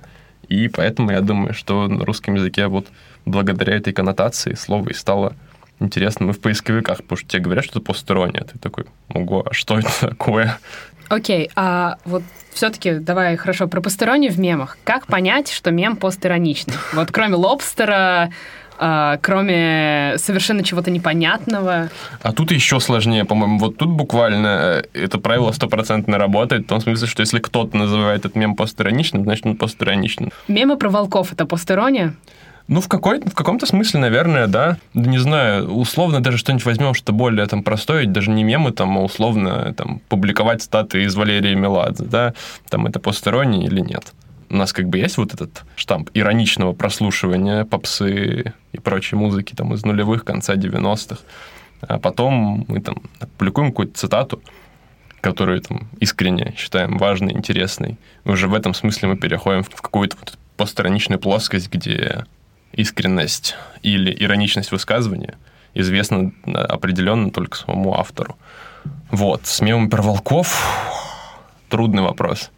И 0.48 0.68
поэтому 0.68 1.12
я 1.12 1.20
думаю, 1.20 1.54
что 1.54 1.86
на 1.86 2.04
русском 2.04 2.34
языке 2.34 2.66
вот 2.66 2.88
благодаря 3.24 3.76
этой 3.76 3.92
коннотации 3.92 4.54
слово 4.54 4.88
и 4.88 4.94
стало 4.94 5.34
интересным 5.78 6.30
и 6.30 6.32
в 6.32 6.40
поисковиках, 6.40 6.98
потому 6.98 7.16
что 7.16 7.28
тебе 7.28 7.42
говорят, 7.42 7.64
что 7.64 7.78
это 7.78 7.86
постерония. 7.86 8.44
Ты 8.44 8.58
такой, 8.58 8.86
ого, 9.08 9.44
а 9.48 9.54
что 9.54 9.78
это 9.78 9.90
такое? 10.00 10.58
Окей, 11.08 11.46
okay, 11.46 11.50
а 11.56 11.98
вот 12.04 12.22
все-таки 12.52 12.94
давай 12.94 13.36
хорошо 13.36 13.68
про 13.68 13.80
постеронию 13.80 14.32
в 14.32 14.38
мемах. 14.38 14.78
Как 14.84 15.06
понять, 15.06 15.50
что 15.50 15.70
мем 15.70 15.96
постироничный? 15.96 16.74
Вот 16.92 17.10
кроме 17.10 17.34
лобстера, 17.34 18.30
а, 18.84 19.18
кроме 19.22 20.14
совершенно 20.16 20.64
чего-то 20.64 20.90
непонятного. 20.90 21.88
А 22.20 22.32
тут 22.32 22.50
еще 22.50 22.80
сложнее, 22.80 23.24
по-моему. 23.24 23.58
Вот 23.58 23.76
тут 23.76 23.90
буквально 23.90 24.82
э, 24.92 25.04
это 25.04 25.18
правило 25.18 25.52
стопроцентно 25.52 26.18
работает, 26.18 26.64
в 26.64 26.66
том 26.66 26.80
смысле, 26.80 27.06
что 27.06 27.20
если 27.20 27.38
кто-то 27.38 27.76
называет 27.76 28.20
этот 28.22 28.34
мем 28.34 28.56
постироничным, 28.56 29.22
значит 29.22 29.46
он 29.46 29.56
постироничным. 29.56 30.32
Мемы 30.48 30.76
про 30.76 30.88
волков— 30.88 31.32
это 31.32 31.46
постирония? 31.46 32.14
Ну, 32.66 32.80
в, 32.80 32.88
какой, 32.88 33.20
в 33.20 33.34
каком-то 33.34 33.66
смысле, 33.66 34.00
наверное, 34.00 34.48
да. 34.48 34.78
Не 34.94 35.18
знаю, 35.18 35.72
условно 35.72 36.20
даже 36.20 36.38
что-нибудь 36.38 36.64
возьмем, 36.64 36.94
что 36.94 37.12
более 37.12 37.46
там 37.46 37.62
простое, 37.62 38.06
даже 38.06 38.30
не 38.30 38.42
мемы, 38.42 38.72
там, 38.72 38.98
а 38.98 39.02
условно 39.02 39.72
там, 39.74 40.00
публиковать 40.08 40.62
статы 40.62 41.04
из 41.04 41.14
Валерии 41.14 41.54
Меладзе, 41.54 42.04
да, 42.04 42.34
там 42.68 42.86
это 42.86 42.98
посторонний 42.98 43.64
или 43.64 43.80
нет. 43.80 44.12
У 44.52 44.56
нас 44.56 44.74
как 44.74 44.86
бы 44.86 44.98
есть 44.98 45.16
вот 45.16 45.32
этот 45.32 45.64
штамп 45.76 46.10
ироничного 46.12 46.74
прослушивания 46.74 47.64
попсы 47.64 48.52
и 48.72 48.78
прочей 48.78 49.16
музыки 49.16 49.54
там 49.54 49.72
из 49.72 49.82
нулевых, 49.82 50.26
конца 50.26 50.56
90-х. 50.56 51.22
А 51.80 51.98
потом 51.98 52.66
мы 52.68 52.82
там 52.82 52.96
публикуем 53.38 53.70
какую-то 53.70 53.98
цитату, 53.98 54.42
которую 55.22 55.62
там 55.62 55.88
искренне 56.00 56.52
считаем 56.58 56.98
важной, 56.98 57.32
интересной. 57.32 57.96
И 58.26 58.28
уже 58.28 58.46
в 58.46 58.52
этом 58.52 58.74
смысле 58.74 59.08
мы 59.08 59.16
переходим 59.16 59.62
в 59.62 59.70
какую-то 59.70 60.18
вот 60.20 60.38
постраничную 60.58 61.18
плоскость, 61.18 61.72
где 61.72 62.26
искренность 62.72 63.56
или 63.82 64.14
ироничность 64.22 64.70
высказывания 64.70 65.36
известна 65.72 66.30
определенно 66.44 67.30
только 67.30 67.56
самому 67.56 67.98
автору. 67.98 68.36
Вот, 69.10 69.46
с 69.46 69.62
мемом 69.62 69.88
про 69.88 70.02
волков 70.02 70.62
трудный 71.70 72.02
вопрос. 72.02 72.50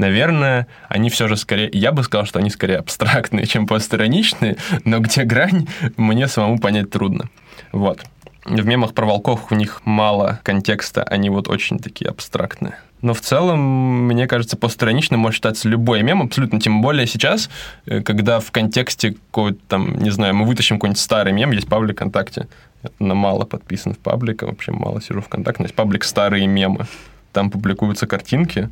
Наверное, 0.00 0.66
они 0.88 1.10
все 1.10 1.28
же 1.28 1.36
скорее... 1.36 1.68
Я 1.74 1.92
бы 1.92 2.02
сказал, 2.02 2.24
что 2.24 2.38
они 2.38 2.48
скорее 2.48 2.78
абстрактные, 2.78 3.44
чем 3.44 3.66
постироничные, 3.66 4.56
но 4.86 4.98
где 5.00 5.24
грань, 5.24 5.68
мне 5.98 6.26
самому 6.26 6.58
понять 6.58 6.90
трудно. 6.90 7.28
Вот. 7.70 8.00
В 8.46 8.64
мемах 8.64 8.94
про 8.94 9.04
волков 9.04 9.52
у 9.52 9.54
них 9.54 9.82
мало 9.84 10.40
контекста, 10.42 11.02
они 11.02 11.28
вот 11.28 11.48
очень 11.48 11.78
такие 11.78 12.08
абстрактные. 12.08 12.76
Но 13.02 13.12
в 13.12 13.20
целом, 13.20 14.06
мне 14.06 14.26
кажется, 14.26 14.56
постраничным 14.56 15.20
может 15.20 15.36
считаться 15.36 15.68
любой 15.68 16.02
мем, 16.02 16.22
абсолютно. 16.22 16.58
Тем 16.58 16.80
более 16.80 17.06
сейчас, 17.06 17.50
э, 17.84 18.00
когда 18.00 18.40
в 18.40 18.50
контексте 18.52 19.12
какой-то 19.12 19.60
там, 19.68 19.98
не 19.98 20.08
знаю, 20.08 20.34
мы 20.34 20.46
вытащим 20.46 20.76
какой-нибудь 20.76 20.98
старый 20.98 21.34
мем, 21.34 21.50
есть 21.50 21.68
паблик 21.68 21.96
ВКонтакте. 21.96 22.48
Я 22.82 22.90
на 23.00 23.14
мало 23.14 23.44
подписан 23.44 23.92
в 23.92 23.98
паблик, 23.98 24.44
вообще 24.44 24.72
мало 24.72 25.02
сижу 25.02 25.20
в 25.20 25.26
ВКонтакте. 25.26 25.64
Есть 25.64 25.74
паблик 25.74 26.04
«Старые 26.04 26.46
мемы». 26.46 26.86
Там 27.32 27.50
публикуются 27.50 28.06
картинки, 28.06 28.70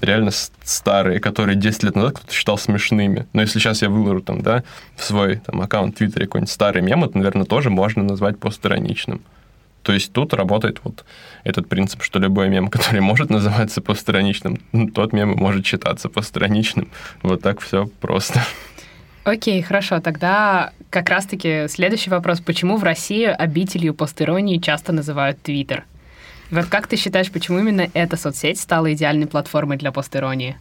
реально 0.00 0.30
старые, 0.64 1.20
которые 1.20 1.56
10 1.56 1.82
лет 1.84 1.96
назад 1.96 2.18
кто-то 2.18 2.32
считал 2.32 2.58
смешными. 2.58 3.26
Но 3.32 3.42
если 3.42 3.58
сейчас 3.58 3.82
я 3.82 3.88
выложу 3.88 4.20
там, 4.20 4.42
да, 4.42 4.62
в 4.96 5.04
свой 5.04 5.36
там, 5.36 5.60
аккаунт 5.60 5.94
в 5.94 5.98
Твиттере 5.98 6.26
какой-нибудь 6.26 6.50
старый 6.50 6.82
мем, 6.82 7.04
это, 7.04 7.16
наверное, 7.16 7.44
тоже 7.44 7.70
можно 7.70 8.02
назвать 8.02 8.38
постироничным. 8.38 9.22
То 9.82 9.92
есть 9.92 10.12
тут 10.12 10.34
работает 10.34 10.80
вот 10.82 11.04
этот 11.44 11.68
принцип, 11.68 12.02
что 12.02 12.18
любой 12.18 12.48
мем, 12.48 12.68
который 12.70 13.00
может 13.00 13.30
называться 13.30 13.80
постраничным, 13.80 14.58
тот 14.94 15.12
мем 15.12 15.30
может 15.36 15.64
считаться 15.64 16.08
постраничным. 16.08 16.88
Вот 17.22 17.42
так 17.42 17.60
все 17.60 17.86
просто. 18.00 18.42
Окей, 19.22 19.60
хорошо. 19.62 20.00
Тогда 20.00 20.72
как 20.90 21.08
раз-таки 21.08 21.66
следующий 21.68 22.10
вопрос. 22.10 22.40
Почему 22.40 22.76
в 22.76 22.84
России 22.84 23.24
обителью 23.24 23.94
постиронии 23.94 24.58
часто 24.58 24.92
называют 24.92 25.42
Твиттер? 25.42 25.84
Вот 26.50 26.66
как 26.66 26.86
ты 26.86 26.96
считаешь, 26.96 27.30
почему 27.30 27.58
именно 27.58 27.88
эта 27.92 28.16
соцсеть 28.16 28.60
стала 28.60 28.92
идеальной 28.92 29.26
платформой 29.26 29.76
для 29.76 29.92
постиронии? 29.92 30.56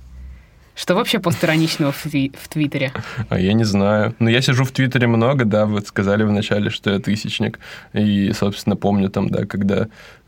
Что 0.76 0.93
вообще 0.95 1.19
постироничного 1.19 1.93
в, 1.93 2.06
тви- 2.06 2.36
в 2.38 2.50
Твиттере? 2.50 2.91
А 3.30 3.39
я 3.39 3.54
не 3.54 3.63
знаю. 3.63 4.10
Но 4.19 4.26
ну, 4.26 4.30
я 4.30 4.41
сижу 4.41 4.65
в 4.65 4.71
Твиттере 4.71 5.08
много, 5.08 5.45
да, 5.45 5.65
вы 5.65 5.82
сказали 5.82 6.24
вначале, 6.24 6.69
что 6.69 6.91
я 6.91 7.00
тысячник. 7.00 7.60
И, 7.93 8.34
собственно, 8.34 8.76
помню 8.76 9.10
там, 9.10 9.30
да, 9.30 9.45
когда 9.45 9.88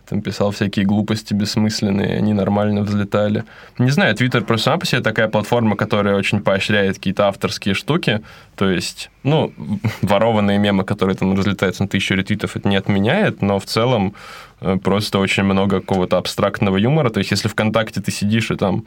там 0.09 0.21
писал 0.21 0.51
всякие 0.51 0.85
глупости 0.85 1.33
бессмысленные, 1.33 2.17
они 2.17 2.33
нормально 2.33 2.81
взлетали. 2.81 3.43
Не 3.77 3.91
знаю, 3.91 4.15
Твиттер 4.15 4.43
просто 4.43 4.65
сама 4.65 4.77
по 4.77 4.85
себе 4.85 5.01
такая 5.01 5.27
платформа, 5.27 5.75
которая 5.75 6.15
очень 6.15 6.39
поощряет 6.39 6.95
какие-то 6.95 7.27
авторские 7.27 7.73
штуки. 7.73 8.21
То 8.55 8.69
есть, 8.69 9.09
ну, 9.23 9.53
ворованные 10.01 10.57
мемы, 10.57 10.83
которые 10.83 11.15
там 11.15 11.37
разлетаются 11.37 11.83
на 11.83 11.89
тысячу 11.89 12.15
ретвитов, 12.15 12.55
это 12.55 12.69
не 12.69 12.77
отменяет, 12.77 13.41
но 13.41 13.59
в 13.59 13.65
целом 13.65 14.13
э, 14.61 14.77
просто 14.77 15.19
очень 15.19 15.43
много 15.43 15.81
какого-то 15.81 16.17
абстрактного 16.17 16.77
юмора. 16.77 17.09
То 17.09 17.19
есть, 17.19 17.31
если 17.31 17.49
ВКонтакте 17.49 18.01
ты 18.01 18.11
сидишь 18.11 18.51
и 18.51 18.55
там 18.55 18.85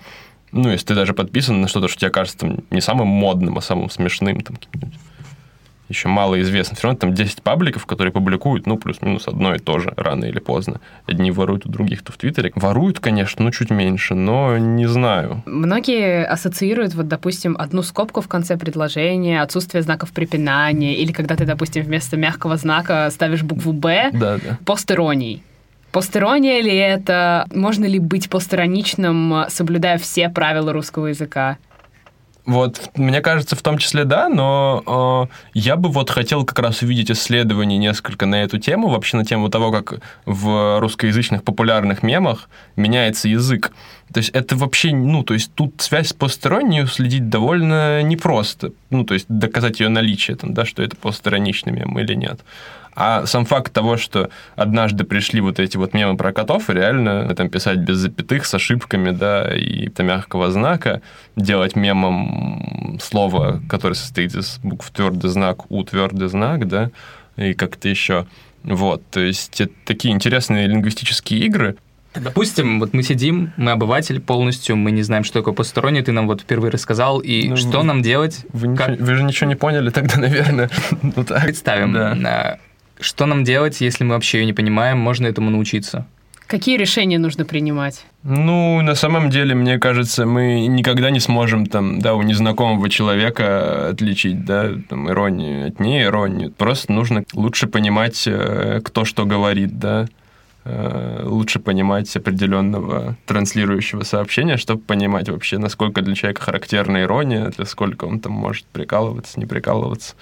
ну, 0.52 0.68
если 0.70 0.87
ты 0.87 0.94
даже 0.96 1.14
подписан 1.14 1.61
на 1.61 1.68
что-то, 1.68 1.87
что 1.87 2.00
тебе 2.00 2.11
кажется 2.11 2.38
там, 2.38 2.59
не 2.70 2.80
самым 2.80 3.06
модным, 3.06 3.56
а 3.59 3.61
самым 3.61 3.88
смешным, 3.88 4.40
там, 4.40 4.56
еще 5.90 6.09
мало 6.09 6.40
известно. 6.40 6.76
Все 6.76 6.87
равно 6.87 6.98
там 6.98 7.14
10 7.14 7.42
пабликов, 7.42 7.85
которые 7.85 8.12
публикуют, 8.12 8.66
ну, 8.66 8.79
плюс-минус 8.79 9.29
одно 9.29 9.55
и 9.55 9.59
то 9.59 9.79
же, 9.79 9.92
рано 9.96 10.24
или 10.24 10.38
поздно. 10.38 10.81
Одни 11.07 11.31
воруют 11.31 11.66
у 11.66 11.68
других, 11.68 12.03
то 12.03 12.12
в 12.12 12.16
Твиттере. 12.16 12.53
Воруют, 12.55 13.00
конечно, 13.00 13.44
ну, 13.44 13.50
чуть 13.50 13.70
меньше, 13.70 14.14
но 14.14 14.57
не 14.57 14.87
знаю. 14.87 15.42
Многие 15.46 16.24
ассоциируют, 16.24 16.94
вот, 16.94 17.09
допустим, 17.09 17.57
одну 17.59 17.83
скобку 17.83 18.20
в 18.20 18.29
конце 18.29 18.57
предложения, 18.57 19.42
отсутствие 19.42 19.83
знаков 19.83 20.12
препинания, 20.12 20.94
или 20.94 21.12
когда 21.12 21.37
ты, 21.37 21.44
допустим, 21.44 21.83
вместо 21.83 22.16
мягкого 22.16 22.57
знака 22.57 23.09
ставишь 23.11 23.42
букву 23.42 23.72
«Б», 23.72 24.11
да, 24.12 24.38
да. 24.38 24.59
постероний. 24.64 25.42
Постерония 25.92 26.62
ли 26.62 26.76
это? 26.76 27.46
Можно 27.53 27.85
ли 27.87 27.98
быть 27.98 28.31
постероничным, 28.31 29.46
соблюдая 29.48 29.98
все 29.98 30.29
правила 30.29 30.72
русского 30.72 31.07
языка? 31.07 31.59
Вот, 32.50 32.90
мне 32.96 33.20
кажется, 33.20 33.54
в 33.54 33.62
том 33.62 33.78
числе 33.78 34.02
да, 34.02 34.28
но 34.28 35.28
э, 35.30 35.34
я 35.54 35.76
бы 35.76 35.88
вот 35.88 36.10
хотел 36.10 36.44
как 36.44 36.58
раз 36.58 36.82
увидеть 36.82 37.08
исследования 37.08 37.78
несколько 37.78 38.26
на 38.26 38.42
эту 38.42 38.58
тему, 38.58 38.88
вообще 38.88 39.18
на 39.18 39.24
тему 39.24 39.48
того, 39.50 39.70
как 39.70 40.00
в 40.26 40.80
русскоязычных 40.80 41.44
популярных 41.44 42.02
мемах 42.02 42.48
меняется 42.74 43.28
язык. 43.28 43.70
То 44.12 44.18
есть 44.18 44.30
это 44.30 44.56
вообще, 44.56 44.92
ну, 44.92 45.22
то 45.22 45.34
есть 45.34 45.52
тут 45.54 45.80
связь 45.80 46.08
с 46.08 46.12
посторонней 46.12 46.86
следить 46.86 47.28
довольно 47.28 48.02
непросто. 48.02 48.72
Ну, 48.90 49.04
то 49.04 49.14
есть 49.14 49.26
доказать 49.28 49.80
ее 49.80 49.88
наличие, 49.88 50.36
там, 50.36 50.52
да, 50.52 50.64
что 50.64 50.82
это 50.82 50.96
постороничный 50.96 51.72
мем 51.72 51.98
или 51.98 52.14
нет. 52.14 52.40
А 52.94 53.24
сам 53.26 53.44
факт 53.44 53.72
того, 53.72 53.96
что 53.96 54.30
однажды 54.56 55.04
пришли 55.04 55.40
вот 55.40 55.60
эти 55.60 55.76
вот 55.76 55.94
мемы 55.94 56.16
про 56.16 56.32
котов, 56.32 56.68
и 56.68 56.74
реально 56.74 57.32
там 57.36 57.48
писать 57.48 57.78
без 57.78 57.98
запятых, 57.98 58.44
с 58.44 58.54
ошибками, 58.54 59.10
да, 59.10 59.56
и 59.56 59.88
там 59.88 60.06
мягкого 60.06 60.50
знака, 60.50 61.00
делать 61.36 61.76
мемом 61.76 62.98
слово, 63.00 63.62
которое 63.68 63.94
состоит 63.94 64.34
из 64.34 64.58
букв 64.62 64.90
твердый 64.90 65.30
знак, 65.30 65.70
у 65.70 65.84
твердый 65.84 66.28
знак, 66.28 66.66
да, 66.66 66.90
и 67.36 67.54
как-то 67.54 67.88
еще. 67.88 68.26
Вот, 68.64 69.02
то 69.10 69.20
есть 69.20 69.60
это 69.60 69.72
такие 69.86 70.12
интересные 70.12 70.66
лингвистические 70.66 71.40
игры, 71.46 71.76
Допустим, 72.14 72.80
вот 72.80 72.92
мы 72.92 73.02
сидим, 73.02 73.52
мы 73.56 73.70
обыватель 73.70 74.20
полностью, 74.20 74.76
мы 74.76 74.90
не 74.90 75.02
знаем, 75.02 75.22
что 75.24 75.38
такое 75.40 75.54
посторонний, 75.54 76.02
ты 76.02 76.10
нам 76.12 76.26
вот 76.26 76.40
впервые 76.40 76.70
рассказал, 76.72 77.20
и 77.20 77.48
Ну, 77.48 77.56
что 77.56 77.78
вы- 77.78 77.84
нам 77.84 78.02
делать? 78.02 78.44
Вы, 78.52 78.74
Как- 78.76 78.90
ничего- 78.90 79.06
вы 79.06 79.14
же 79.14 79.22
ничего 79.22 79.48
не 79.48 79.54
поняли 79.56 79.90
тогда, 79.90 80.16
наверное. 80.20 80.70
Ну 81.02 81.24
так. 81.24 81.42
Представим, 81.42 81.92
Да. 81.92 82.16
а, 82.26 82.58
что 83.00 83.26
нам 83.26 83.44
делать, 83.44 83.80
если 83.80 84.02
мы 84.04 84.14
вообще 84.14 84.38
ее 84.40 84.46
не 84.46 84.52
понимаем, 84.52 84.98
можно 84.98 85.26
этому 85.28 85.50
научиться? 85.50 86.04
Какие 86.48 86.76
решения 86.78 87.16
нужно 87.20 87.44
принимать? 87.44 88.04
Ну, 88.24 88.80
на 88.82 88.96
самом 88.96 89.30
деле, 89.30 89.54
мне 89.54 89.78
кажется, 89.78 90.26
мы 90.26 90.66
никогда 90.66 91.10
не 91.10 91.20
сможем 91.20 91.64
там, 91.66 92.00
да, 92.00 92.14
у 92.16 92.22
незнакомого 92.22 92.90
человека 92.90 93.90
отличить, 93.90 94.44
да, 94.44 94.70
там, 94.88 95.08
иронию 95.08 95.68
от 95.68 95.78
неиронии. 95.78 96.48
Просто 96.48 96.92
нужно 96.92 97.22
лучше 97.34 97.68
понимать, 97.68 98.24
э, 98.26 98.80
кто 98.82 99.04
что 99.04 99.26
говорит, 99.26 99.78
да, 99.78 100.08
лучше 100.64 101.58
понимать 101.58 102.14
определенного 102.14 103.16
транслирующего 103.26 104.02
сообщения, 104.02 104.58
чтобы 104.58 104.82
понимать 104.82 105.28
вообще, 105.28 105.58
насколько 105.58 106.02
для 106.02 106.14
человека 106.14 106.42
характерна 106.42 107.02
ирония, 107.02 107.46
для 107.48 107.64
сколько 107.64 108.04
он 108.04 108.20
там 108.20 108.32
может 108.32 108.66
прикалываться, 108.66 109.40
не 109.40 109.46
прикалываться. 109.46 110.14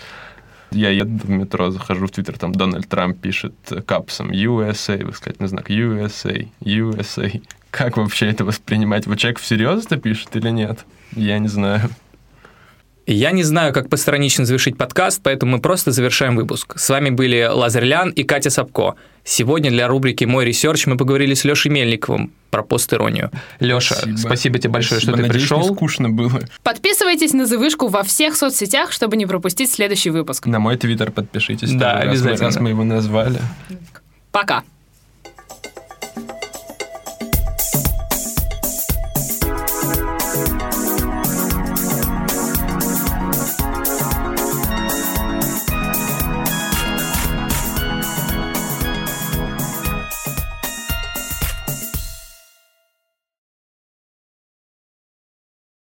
Я 0.71 0.91
еду 0.91 1.27
в 1.27 1.31
метро, 1.31 1.71
захожу 1.71 2.07
в 2.07 2.11
Твиттер, 2.11 2.39
там 2.39 2.53
Дональд 2.53 2.89
Трамп 2.89 3.19
пишет 3.19 3.55
э, 3.71 3.81
капсом 3.81 4.31
USA, 4.31 5.05
восклицательный 5.05 5.49
знак 5.49 5.71
USA, 5.71 6.47
USA. 6.61 7.43
Как 7.71 7.97
вообще 7.97 8.27
это 8.27 8.45
воспринимать? 8.45 9.07
Вот 9.07 9.19
человек 9.19 9.39
всерьез 9.39 9.87
это 9.87 9.97
пишет 9.97 10.37
или 10.37 10.51
нет? 10.51 10.85
Я 11.17 11.39
не 11.39 11.49
знаю. 11.49 11.89
Я 13.11 13.31
не 13.31 13.43
знаю, 13.43 13.73
как 13.73 13.89
постиронично 13.89 14.45
завершить 14.45 14.77
подкаст, 14.77 15.23
поэтому 15.23 15.53
мы 15.53 15.63
просто 15.63 15.93
завершаем 15.93 16.37
выпуск. 16.37 16.79
С 16.79 16.91
вами 16.91 17.09
были 17.09 17.49
Лазарь 17.51 17.87
Лян 17.87 18.11
и 18.11 18.23
Катя 18.23 18.51
Сапко. 18.51 18.97
Сегодня 19.25 19.71
для 19.71 19.89
рубрики 19.89 20.25
«Мой 20.25 20.45
ресерч» 20.45 20.87
мы 20.87 20.99
поговорили 20.99 21.33
с 21.33 21.43
Лешей 21.43 21.71
Мельниковым 21.71 22.35
про 22.51 22.63
постиронию. 22.63 23.31
Леша, 23.61 23.97
спасибо, 24.19 24.59
тебе 24.59 24.75
большое, 24.75 25.01
что 25.01 25.13
ты 25.13 25.23
Надеюсь, 25.23 25.43
пришел. 25.43 25.61
не 25.61 25.75
скучно 25.75 26.11
было. 26.11 26.43
Подписывайтесь 26.63 27.33
на 27.33 27.47
«Завышку» 27.47 27.89
во 27.89 28.03
всех 28.03 28.37
соцсетях, 28.37 28.93
чтобы 28.93 29.17
не 29.17 29.25
пропустить 29.25 29.71
следующий 29.71 30.11
выпуск. 30.11 30.45
На 30.45 30.59
мой 30.59 30.77
твиттер 30.77 31.11
подпишитесь. 31.11 31.73
Да, 31.73 31.93
обязательно. 32.01 32.49
Раз 32.49 32.61
мы 32.61 32.69
его 32.69 32.85
назвали. 32.85 33.41
Пока! 34.33 34.65